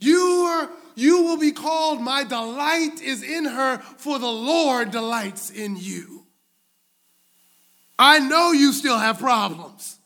You, 0.00 0.20
are, 0.20 0.70
you 0.96 1.22
will 1.22 1.38
be 1.38 1.52
called, 1.52 2.00
My 2.00 2.24
delight 2.24 3.00
is 3.00 3.22
in 3.22 3.44
her, 3.44 3.78
for 3.78 4.18
the 4.18 4.26
Lord 4.26 4.90
delights 4.90 5.50
in 5.50 5.76
you. 5.76 6.26
I 7.96 8.18
know 8.18 8.50
you 8.50 8.72
still 8.72 8.98
have 8.98 9.20
problems. 9.20 9.98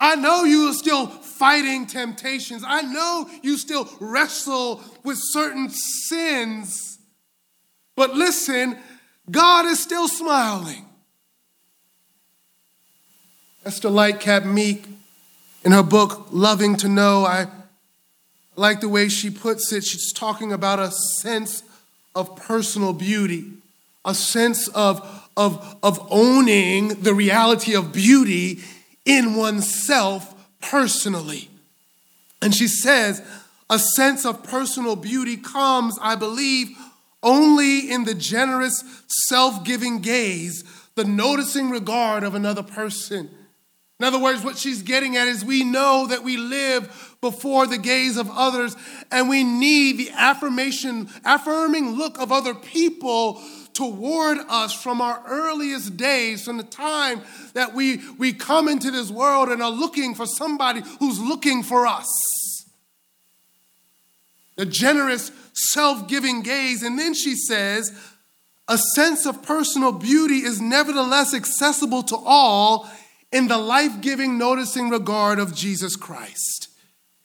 I 0.00 0.14
know 0.14 0.44
you 0.44 0.68
are 0.68 0.74
still 0.74 1.06
fighting 1.06 1.86
temptations. 1.86 2.64
I 2.66 2.80
know 2.82 3.28
you 3.42 3.58
still 3.58 3.88
wrestle 4.00 4.82
with 5.04 5.18
certain 5.20 5.68
sins. 5.68 6.98
But 7.96 8.14
listen, 8.14 8.78
God 9.30 9.66
is 9.66 9.78
still 9.78 10.08
smiling. 10.08 10.86
Esther 13.64 13.90
Lightcap 13.90 14.46
Meek, 14.46 14.86
in 15.64 15.72
her 15.72 15.82
book, 15.82 16.28
Loving 16.30 16.76
to 16.76 16.88
Know, 16.88 17.26
I 17.26 17.48
like 18.56 18.80
the 18.80 18.88
way 18.88 19.10
she 19.10 19.28
puts 19.28 19.70
it. 19.70 19.84
She's 19.84 20.12
talking 20.14 20.50
about 20.50 20.78
a 20.78 20.90
sense 20.90 21.62
of 22.14 22.36
personal 22.36 22.94
beauty, 22.94 23.44
a 24.04 24.14
sense 24.14 24.68
of, 24.68 25.28
of, 25.36 25.78
of 25.82 26.06
owning 26.10 27.02
the 27.02 27.12
reality 27.12 27.74
of 27.74 27.92
beauty 27.92 28.60
in 29.04 29.34
oneself 29.34 30.34
personally. 30.60 31.48
And 32.42 32.54
she 32.54 32.68
says, 32.68 33.22
a 33.68 33.78
sense 33.78 34.24
of 34.24 34.42
personal 34.42 34.96
beauty 34.96 35.36
comes, 35.36 35.98
I 36.00 36.16
believe, 36.16 36.76
only 37.22 37.90
in 37.90 38.04
the 38.04 38.14
generous, 38.14 38.82
self 39.28 39.64
giving 39.64 40.00
gaze, 40.00 40.64
the 40.94 41.04
noticing 41.04 41.70
regard 41.70 42.24
of 42.24 42.34
another 42.34 42.62
person. 42.62 43.30
In 44.00 44.06
other 44.06 44.18
words, 44.18 44.42
what 44.42 44.56
she's 44.56 44.82
getting 44.82 45.16
at 45.16 45.28
is 45.28 45.44
we 45.44 45.62
know 45.62 46.06
that 46.06 46.24
we 46.24 46.38
live 46.38 47.16
before 47.20 47.66
the 47.66 47.76
gaze 47.76 48.16
of 48.16 48.30
others, 48.30 48.74
and 49.10 49.28
we 49.28 49.44
need 49.44 49.98
the 49.98 50.10
affirmation, 50.10 51.10
affirming 51.24 51.90
look 51.90 52.18
of 52.18 52.32
other 52.32 52.54
people 52.54 53.42
toward 53.80 54.36
us 54.50 54.74
from 54.74 55.00
our 55.00 55.22
earliest 55.26 55.96
days, 55.96 56.44
from 56.44 56.58
the 56.58 56.62
time 56.62 57.22
that 57.54 57.72
we, 57.72 57.98
we 58.18 58.30
come 58.30 58.68
into 58.68 58.90
this 58.90 59.10
world 59.10 59.48
and 59.48 59.62
are 59.62 59.70
looking 59.70 60.14
for 60.14 60.26
somebody 60.26 60.82
who's 60.98 61.18
looking 61.18 61.62
for 61.62 61.86
us. 61.86 62.06
The 64.56 64.66
generous, 64.66 65.32
self 65.54 66.06
giving 66.08 66.42
gaze. 66.42 66.82
And 66.82 66.98
then 66.98 67.14
she 67.14 67.34
says, 67.34 67.98
a 68.68 68.76
sense 68.76 69.24
of 69.24 69.42
personal 69.42 69.92
beauty 69.92 70.44
is 70.44 70.60
nevertheless 70.60 71.32
accessible 71.32 72.02
to 72.02 72.16
all 72.16 72.86
in 73.32 73.48
the 73.48 73.56
life 73.56 74.02
giving, 74.02 74.36
noticing 74.36 74.90
regard 74.90 75.38
of 75.38 75.54
Jesus 75.54 75.96
Christ. 75.96 76.68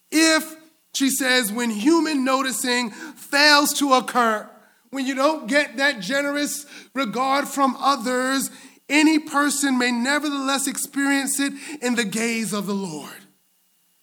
If, 0.09 0.55
she 0.93 1.09
says, 1.09 1.51
when 1.51 1.69
human 1.69 2.23
noticing 2.23 2.91
fails 2.91 3.73
to 3.79 3.91
occur, 3.91 4.49
when 4.95 5.05
you 5.05 5.13
don't 5.13 5.47
get 5.47 5.75
that 5.75 5.99
generous 5.99 6.65
regard 6.93 7.49
from 7.49 7.75
others, 7.81 8.49
any 8.87 9.19
person 9.19 9.77
may 9.77 9.91
nevertheless 9.91 10.67
experience 10.67 11.37
it 11.37 11.51
in 11.81 11.95
the 11.95 12.05
gaze 12.05 12.53
of 12.53 12.65
the 12.65 12.73
Lord. 12.73 13.11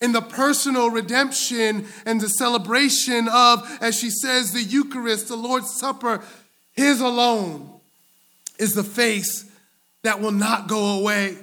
In 0.03 0.13
the 0.13 0.21
personal 0.21 0.91
redemption 0.91 1.87
and 2.05 2.21
the 2.21 2.29
celebration 2.29 3.27
of, 3.33 3.67
as 3.81 3.99
she 3.99 4.11
says, 4.11 4.53
the 4.53 4.63
Eucharist, 4.63 5.29
the 5.29 5.37
Lord's 5.37 5.73
Supper, 5.73 6.23
His 6.73 7.01
alone 7.01 7.71
is 8.59 8.75
the 8.75 8.85
face 8.85 9.51
that 10.03 10.21
will 10.21 10.31
not 10.31 10.69
go 10.69 10.99
away. 10.99 11.39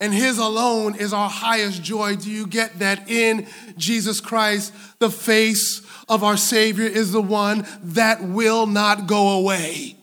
And 0.00 0.12
His 0.12 0.38
alone 0.38 0.96
is 0.96 1.12
our 1.12 1.30
highest 1.30 1.82
joy. 1.84 2.16
Do 2.16 2.28
you 2.28 2.48
get 2.48 2.80
that? 2.80 3.08
In 3.08 3.46
Jesus 3.76 4.20
Christ, 4.20 4.72
the 4.98 5.10
face 5.10 5.82
of 6.10 6.24
our 6.24 6.36
Savior 6.36 6.84
is 6.84 7.12
the 7.12 7.22
one 7.22 7.66
that 7.82 8.22
will 8.22 8.66
not 8.66 9.06
go 9.06 9.38
away. 9.38 9.96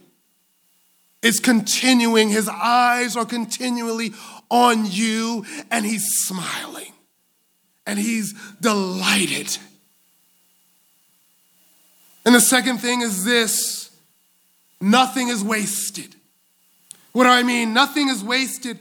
It's 1.21 1.39
continuing, 1.39 2.29
His 2.29 2.47
eyes 2.47 3.17
are 3.17 3.25
continually 3.25 4.13
on 4.49 4.85
you, 4.89 5.45
and 5.69 5.85
He's 5.85 6.05
smiling 6.23 6.93
and 7.85 7.99
He's 7.99 8.33
delighted. 8.61 9.57
And 12.25 12.33
the 12.33 12.41
second 12.41 12.77
thing 12.79 13.01
is 13.01 13.25
this 13.25 13.91
nothing 14.79 15.27
is 15.27 15.43
wasted. 15.43 16.15
What 17.11 17.25
do 17.25 17.29
I 17.29 17.43
mean? 17.43 17.73
Nothing 17.73 18.09
is 18.09 18.23
wasted. 18.23 18.79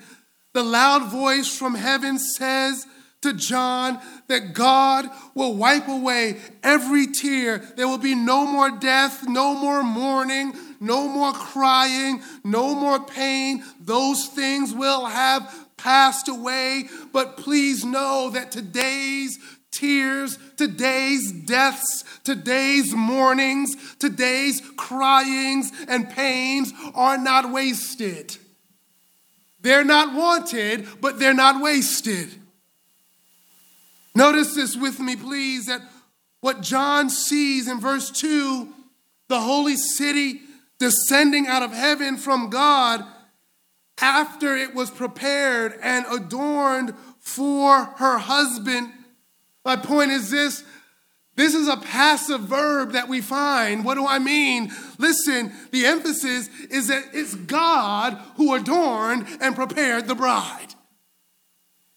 The 0.53 0.63
loud 0.63 1.11
voice 1.11 1.57
from 1.57 1.75
heaven 1.75 2.19
says 2.19 2.87
to 3.27 3.33
John 3.33 4.01
that 4.29 4.55
God 4.55 5.09
will 5.35 5.55
wipe 5.55 5.89
away 5.89 6.39
every 6.63 7.07
tear. 7.09 7.59
There 7.59 7.89
will 7.89 7.99
be 7.99 8.15
no 8.15 8.47
more 8.47 8.71
death, 8.71 9.29
no 9.29 9.55
more 9.55 9.83
mourning, 9.83 10.55
no 10.81 11.09
more 11.09 11.33
crying, 11.33 12.23
no 12.45 12.75
more 12.75 13.05
pain. 13.05 13.65
Those 13.81 14.27
things 14.27 14.73
will 14.73 15.07
have 15.07 15.69
passed 15.77 16.29
away. 16.29 16.85
But 17.13 17.37
please 17.37 17.85
know 17.85 18.31
that 18.31 18.53
today's 18.53 19.39
tears, 19.73 20.39
today's 20.57 21.33
deaths, 21.33 22.05
today's 22.25 22.95
mournings, 22.95 23.75
today's 23.99 24.63
cryings 24.77 25.71
and 25.89 26.09
pains 26.09 26.73
are 26.95 27.19
not 27.19 27.51
wasted. 27.51 28.37
They're 29.61 29.85
not 29.85 30.15
wanted, 30.15 30.87
but 31.01 31.19
they're 31.19 31.35
not 31.35 31.61
wasted. 31.61 32.29
Notice 34.17 34.55
this 34.55 34.77
with 34.77 34.99
me, 34.99 35.15
please, 35.15 35.67
that 35.67 35.83
what 36.41 36.63
John 36.63 37.11
sees 37.11 37.69
in 37.69 37.81
verse 37.81 38.11
2 38.11 38.73
the 39.29 39.41
holy 39.41 39.77
city 39.77 40.41
descending 40.79 41.47
out 41.47 41.63
of 41.63 41.73
heaven 41.73 42.17
from 42.17 42.49
God 42.49 43.05
after 44.01 44.57
it 44.57 44.75
was 44.75 44.91
prepared 44.91 45.79
and 45.83 46.07
adorned 46.11 46.95
for 47.19 47.85
her 47.97 48.19
husband 48.19 48.93
my 49.67 49.75
point 49.75 50.13
is 50.13 50.31
this 50.31 50.63
this 51.35 51.53
is 51.53 51.67
a 51.67 51.77
passive 51.77 52.43
verb 52.43 52.93
that 52.93 53.09
we 53.09 53.21
find. 53.21 53.85
What 53.85 53.97
do 53.97 54.07
I 54.07 54.21
mean? 54.21 54.73
Listen, 54.97 55.53
the 55.73 55.85
emphasis 55.85 56.49
is 56.71 56.87
that 56.87 57.07
it's 57.13 57.35
God 57.35 58.15
who 58.37 58.55
adorned 58.55 59.27
and 59.41 59.57
prepared 59.57 60.07
the 60.07 60.15
bride. 60.15 60.76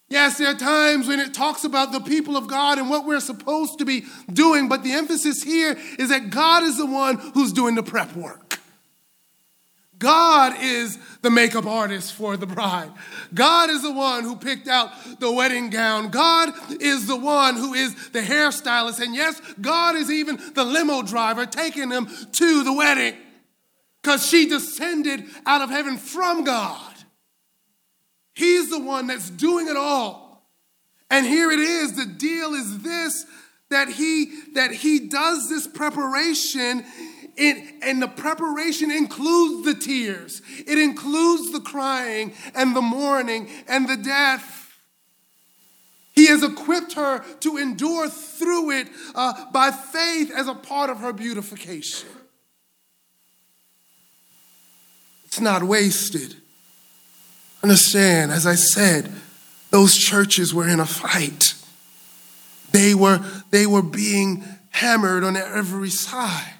Yes, 0.10 0.40
there 0.40 0.48
are 0.48 0.56
times 0.56 1.08
when 1.08 1.20
it 1.20 1.36
talks 1.36 1.64
about 1.64 1.92
the 1.92 2.00
people 2.00 2.36
of 2.36 2.48
God 2.48 2.80
and 2.80 2.90
what 2.90 3.06
we're 3.06 3.20
supposed 3.20 3.78
to 3.78 3.86
be 3.86 4.06
doing, 4.32 4.68
but 4.68 4.84
the 4.84 4.92
emphasis 4.92 5.44
here 5.44 5.78
is 6.00 6.10
that 6.10 6.32
God 6.32 6.64
is 6.64 6.78
the 6.78 6.86
one 6.86 7.18
who's 7.34 7.54
doing 7.54 7.76
the 7.76 7.84
prep 7.84 8.16
work. 8.16 8.60
God 10.00 10.56
is 10.62 10.98
the 11.22 11.30
makeup 11.30 11.66
artist 11.66 12.14
for 12.14 12.38
the 12.38 12.48
bride. 12.48 12.90
God 13.34 13.70
is 13.70 13.84
the 13.84 13.92
one 13.92 14.24
who 14.24 14.38
picked 14.38 14.68
out 14.68 14.92
the 15.20 15.32
wedding 15.32 15.70
gown. 15.70 16.10
God 16.10 16.54
is 16.82 17.06
the 17.06 17.18
one 17.18 17.56
who 17.56 17.74
is 17.74 18.10
the 18.12 18.22
hairstylist. 18.22 19.02
And 19.02 19.14
yes, 19.14 19.40
God 19.60 19.96
is 19.96 20.10
even 20.10 20.40
the 20.54 20.64
limo 20.64 21.02
driver 21.04 21.46
taking 21.46 21.90
them 21.90 22.08
to 22.32 22.64
the 22.64 22.74
wedding 22.74 23.16
because 24.02 24.26
she 24.26 24.48
descended 24.48 25.26
out 25.46 25.62
of 25.62 25.70
heaven 25.70 25.98
from 25.98 26.46
God. 26.46 26.89
He's 28.40 28.70
the 28.70 28.80
one 28.80 29.08
that's 29.08 29.30
doing 29.30 29.68
it 29.68 29.76
all. 29.76 30.48
And 31.12 31.26
here 31.26 31.52
it 31.52 31.60
is. 31.60 31.98
The 31.98 32.06
deal 32.06 32.54
is 32.54 32.80
this 32.80 33.26
that 33.70 33.90
he 33.90 34.32
that 34.54 34.72
he 34.72 35.10
does 35.10 35.50
this 35.50 35.68
preparation 35.68 36.86
it, 37.36 37.76
and 37.82 38.02
the 38.02 38.08
preparation 38.08 38.92
includes 38.92 39.66
the 39.66 39.74
tears, 39.74 40.42
it 40.66 40.78
includes 40.78 41.52
the 41.52 41.60
crying 41.60 42.34
and 42.56 42.74
the 42.74 42.82
mourning 42.82 43.50
and 43.68 43.90
the 43.90 43.98
death. 43.98 44.78
He 46.14 46.28
has 46.28 46.42
equipped 46.42 46.94
her 46.94 47.24
to 47.42 47.58
endure 47.58 48.10
through 48.10 48.72
it 48.72 48.88
uh, 49.16 49.52
by 49.52 49.72
faith 49.72 50.32
as 50.34 50.48
a 50.48 50.54
part 50.54 50.90
of 50.90 51.00
her 51.00 51.12
beautification. 51.12 52.10
It's 55.26 55.42
not 55.42 55.64
wasted. 55.64 56.36
Understand, 57.64 58.32
as 58.32 58.46
I 58.46 58.56
said, 58.56 59.12
those 59.70 59.96
churches 59.96 60.54
were 60.54 60.68
in 60.68 60.80
a 60.80 60.86
fight. 60.86 61.54
They 62.72 62.94
were, 62.96 63.20
they 63.52 63.66
were 63.66 63.82
being 63.82 64.44
hammered 64.70 65.24
on 65.24 65.36
every 65.36 65.90
side. 65.90 66.54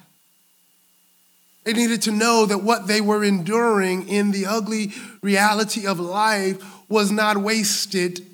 They 1.64 1.72
needed 1.72 2.02
to 2.02 2.10
know 2.10 2.46
that 2.46 2.58
what 2.58 2.86
they 2.86 3.00
were 3.00 3.22
enduring 3.22 4.08
in 4.08 4.30
the 4.30 4.46
ugly 4.46 4.92
reality 5.22 5.86
of 5.86 6.00
life 6.00 6.62
was 6.88 7.10
not 7.10 7.36
wasted. 7.36 8.26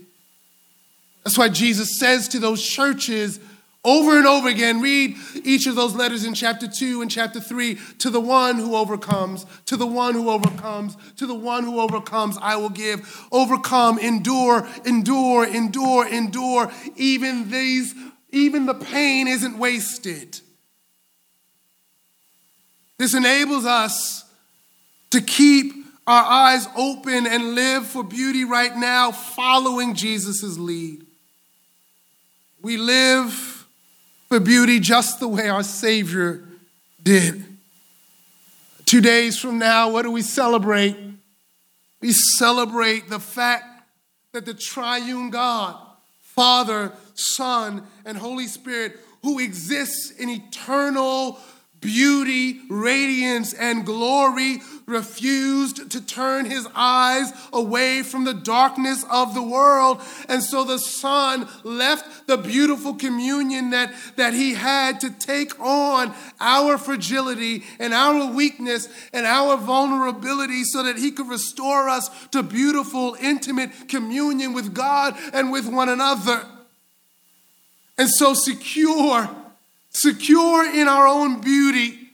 That's 1.24 1.36
why 1.36 1.48
Jesus 1.48 1.98
says 1.98 2.28
to 2.28 2.38
those 2.38 2.64
churches 2.64 3.40
over 3.86 4.18
and 4.18 4.26
over 4.26 4.48
again 4.48 4.80
read 4.80 5.16
each 5.44 5.66
of 5.68 5.76
those 5.76 5.94
letters 5.94 6.24
in 6.24 6.34
chapter 6.34 6.66
2 6.66 7.02
and 7.02 7.10
chapter 7.10 7.40
3 7.40 7.78
to 7.98 8.10
the 8.10 8.20
one 8.20 8.56
who 8.56 8.74
overcomes, 8.74 9.46
to 9.66 9.76
the 9.76 9.86
one 9.86 10.14
who 10.14 10.28
overcomes, 10.28 10.96
to 11.16 11.26
the 11.26 11.34
one 11.34 11.62
who 11.62 11.80
overcomes, 11.80 12.36
I 12.42 12.56
will 12.56 12.68
give. 12.68 13.26
Overcome, 13.30 14.00
endure, 14.00 14.66
endure, 14.84 15.46
endure, 15.46 16.08
endure. 16.08 16.72
Even 16.96 17.48
these, 17.48 17.94
even 18.30 18.66
the 18.66 18.74
pain 18.74 19.28
isn't 19.28 19.56
wasted. 19.56 20.40
This 22.98 23.14
enables 23.14 23.66
us 23.66 24.24
to 25.10 25.20
keep 25.20 25.72
our 26.08 26.24
eyes 26.24 26.66
open 26.76 27.26
and 27.26 27.54
live 27.54 27.86
for 27.86 28.02
beauty 28.02 28.44
right 28.44 28.76
now, 28.76 29.12
following 29.12 29.94
Jesus' 29.94 30.58
lead. 30.58 31.06
We 32.62 32.78
live 32.78 33.55
for 34.28 34.40
beauty 34.40 34.80
just 34.80 35.20
the 35.20 35.28
way 35.28 35.48
our 35.48 35.62
Savior 35.62 36.42
did. 37.02 37.44
Two 38.84 39.00
days 39.00 39.38
from 39.38 39.58
now, 39.58 39.90
what 39.90 40.02
do 40.02 40.10
we 40.10 40.22
celebrate? 40.22 40.96
We 42.00 42.12
celebrate 42.12 43.08
the 43.08 43.18
fact 43.18 43.64
that 44.32 44.46
the 44.46 44.54
triune 44.54 45.30
God, 45.30 45.76
Father, 46.20 46.92
Son, 47.14 47.82
and 48.04 48.16
Holy 48.16 48.46
Spirit, 48.46 49.00
who 49.22 49.38
exists 49.38 50.10
in 50.10 50.28
eternal 50.28 51.38
beauty, 51.80 52.60
radiance, 52.68 53.54
and 53.54 53.84
glory, 53.84 54.60
refused 54.86 55.90
to 55.90 56.00
turn 56.00 56.44
his 56.44 56.66
eyes 56.74 57.32
away 57.52 58.02
from 58.02 58.24
the 58.24 58.34
darkness 58.34 59.04
of 59.10 59.34
the 59.34 59.42
world. 59.42 60.00
And 60.28 60.42
so 60.42 60.64
the 60.64 60.78
Son 60.78 61.48
left 61.64 62.26
the 62.26 62.36
beautiful 62.36 62.94
communion 62.94 63.70
that, 63.70 63.92
that 64.16 64.32
he 64.32 64.54
had 64.54 65.00
to 65.00 65.10
take 65.10 65.58
on 65.60 66.14
our 66.40 66.78
fragility 66.78 67.64
and 67.78 67.92
our 67.92 68.32
weakness 68.32 68.88
and 69.12 69.26
our 69.26 69.56
vulnerability 69.56 70.62
so 70.64 70.84
that 70.84 70.96
he 70.96 71.10
could 71.10 71.28
restore 71.28 71.88
us 71.88 72.08
to 72.28 72.42
beautiful, 72.42 73.16
intimate 73.20 73.88
communion 73.88 74.52
with 74.52 74.72
God 74.72 75.16
and 75.32 75.50
with 75.50 75.66
one 75.66 75.88
another. 75.88 76.46
And 77.98 78.08
so 78.08 78.34
secure 78.34 79.28
secure 79.96 80.70
in 80.70 80.88
our 80.88 81.06
own 81.06 81.40
beauty, 81.40 82.05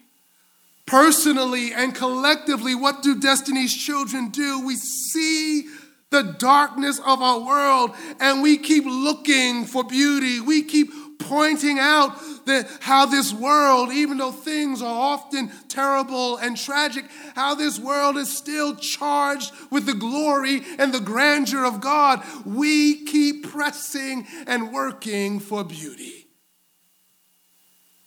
personally 0.92 1.72
and 1.72 1.94
collectively, 1.94 2.74
what 2.74 3.02
do 3.02 3.18
Destiny's 3.18 3.74
children 3.74 4.28
do? 4.28 4.60
We 4.60 4.76
see 4.76 5.66
the 6.10 6.36
darkness 6.38 6.98
of 6.98 7.22
our 7.22 7.40
world 7.40 7.92
and 8.20 8.42
we 8.42 8.58
keep 8.58 8.84
looking 8.84 9.64
for 9.64 9.84
beauty. 9.84 10.38
We 10.38 10.62
keep 10.62 10.90
pointing 11.18 11.78
out 11.78 12.20
that 12.44 12.68
how 12.80 13.06
this 13.06 13.32
world, 13.32 13.90
even 13.90 14.18
though 14.18 14.32
things 14.32 14.82
are 14.82 15.14
often 15.14 15.50
terrible 15.68 16.36
and 16.36 16.58
tragic, 16.58 17.06
how 17.34 17.54
this 17.54 17.78
world 17.78 18.18
is 18.18 18.36
still 18.36 18.76
charged 18.76 19.50
with 19.70 19.86
the 19.86 19.94
glory 19.94 20.60
and 20.78 20.92
the 20.92 21.00
grandeur 21.00 21.64
of 21.64 21.80
God. 21.80 22.22
We 22.44 23.06
keep 23.06 23.48
pressing 23.48 24.26
and 24.46 24.74
working 24.74 25.40
for 25.40 25.64
beauty. 25.64 26.26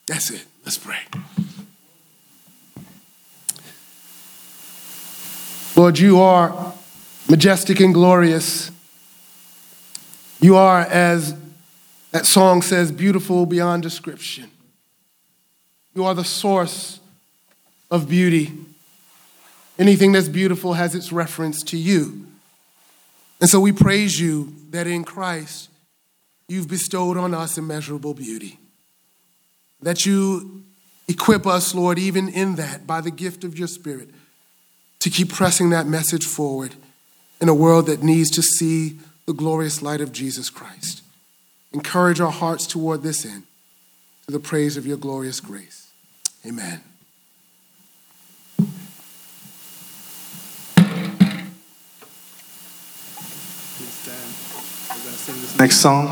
That's 0.06 0.30
it. 0.30 0.46
Let's 0.64 0.78
pray. 0.78 1.00
Lord, 5.76 6.00
you 6.00 6.22
are 6.22 6.74
majestic 7.30 7.82
and 7.82 7.94
glorious. 7.94 8.72
You 10.40 10.56
are, 10.56 10.80
as 10.80 11.36
that 12.12 12.26
song 12.26 12.62
says, 12.62 12.94
beautiful 12.94 13.46
beyond 13.46 13.84
description. 13.84 14.50
You 15.94 16.06
are 16.06 16.14
the 16.14 16.24
source 16.24 17.02
of 17.92 18.08
beauty. 18.08 18.54
Anything 19.78 20.14
that's 20.14 20.30
beautiful 20.30 20.74
has 20.74 20.96
its 20.96 21.12
reference 21.12 21.62
to 21.64 21.78
you. 21.78 22.26
And 23.42 23.50
so 23.50 23.60
we 23.60 23.74
praise 23.74 24.18
you 24.18 24.54
that 24.70 24.88
in 24.88 25.04
Christ 25.04 25.70
you've 26.48 26.70
bestowed 26.70 27.18
on 27.18 27.34
us 27.34 27.58
immeasurable 27.58 28.14
beauty. 28.14 28.60
That 29.82 30.06
you 30.06 30.64
equip 31.10 31.46
us, 31.46 31.76
Lord, 31.76 32.00
even 32.00 32.30
in 32.30 32.56
that 32.56 32.88
by 32.88 33.02
the 33.02 33.12
gift 33.12 33.44
of 33.44 33.60
your 33.60 33.68
Spirit 33.68 34.10
to 35.06 35.12
keep 35.12 35.32
pressing 35.32 35.70
that 35.70 35.86
message 35.86 36.26
forward 36.26 36.74
in 37.40 37.48
a 37.48 37.54
world 37.54 37.86
that 37.86 38.02
needs 38.02 38.32
to 38.32 38.42
see 38.42 38.98
the 39.28 39.34
glorious 39.34 39.84
light 39.84 40.02
of 40.02 40.12
Jesus 40.12 40.50
Christ. 40.50 41.04
Encourage 41.74 42.20
our 42.20 42.32
hearts 42.32 42.66
toward 42.66 43.04
this 43.04 43.24
end 43.24 43.44
to 44.26 44.32
the 44.32 44.40
praise 44.40 44.78
of 44.78 44.88
your 44.88 44.98
glorious 44.98 45.40
grace. 45.40 45.92
Amen. 46.44 46.82
Next 55.60 55.76
song, 55.78 56.08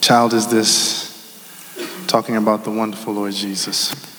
Child 0.00 0.34
is 0.34 0.48
This, 0.48 2.04
talking 2.08 2.34
about 2.34 2.64
the 2.64 2.72
wonderful 2.72 3.14
Lord 3.14 3.32
Jesus. 3.32 4.15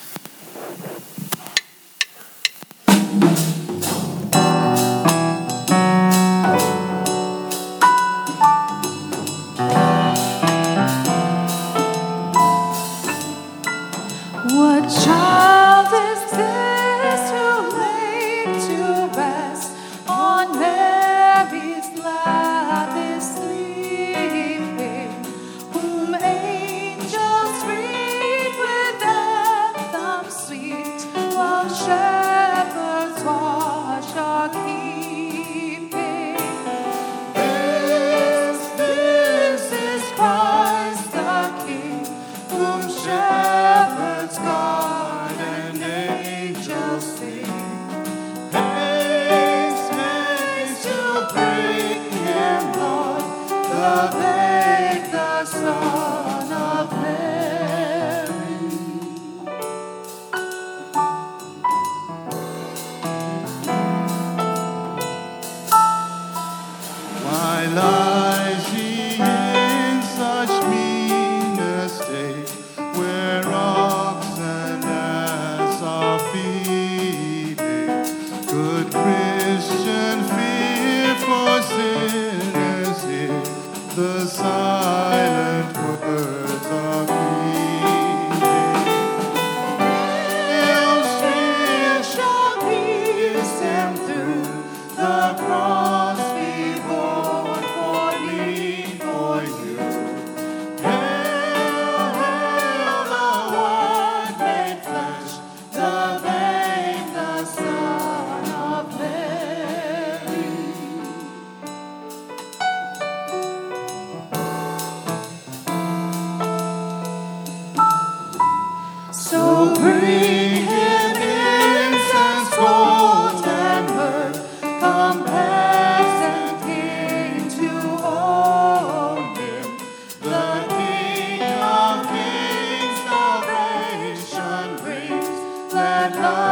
not. 136.16 136.47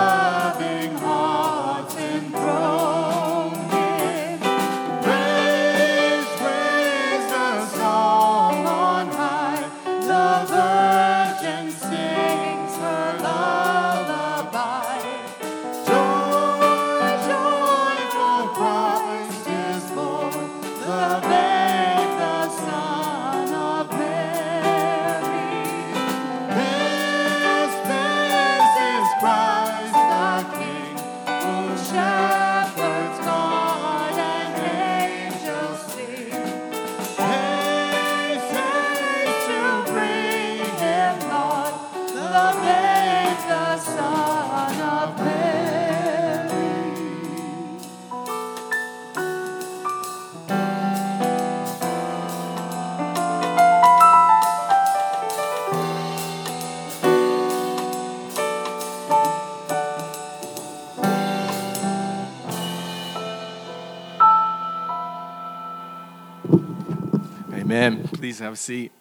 Please 68.36 68.42
have 68.42 68.52
a 68.52 68.56
seat. 68.56 68.92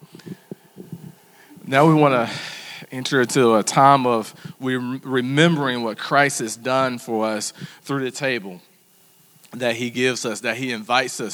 Now 1.67 1.85
we 1.89 1.93
want 1.93 2.13
to 2.13 2.33
enter 2.89 3.21
into 3.21 3.55
a 3.55 3.63
time 3.63 4.07
of 4.07 4.33
we 4.61 4.77
remembering 4.77 5.83
what 5.83 5.97
Christ 5.97 6.39
has 6.39 6.55
done 6.55 6.99
for 6.99 7.25
us 7.25 7.51
through 7.81 8.05
the 8.05 8.11
table 8.11 8.61
that 9.51 9.75
he 9.75 9.89
gives 9.89 10.25
us, 10.25 10.39
that 10.39 10.55
he 10.55 10.71
invites 10.71 11.19
us 11.19 11.33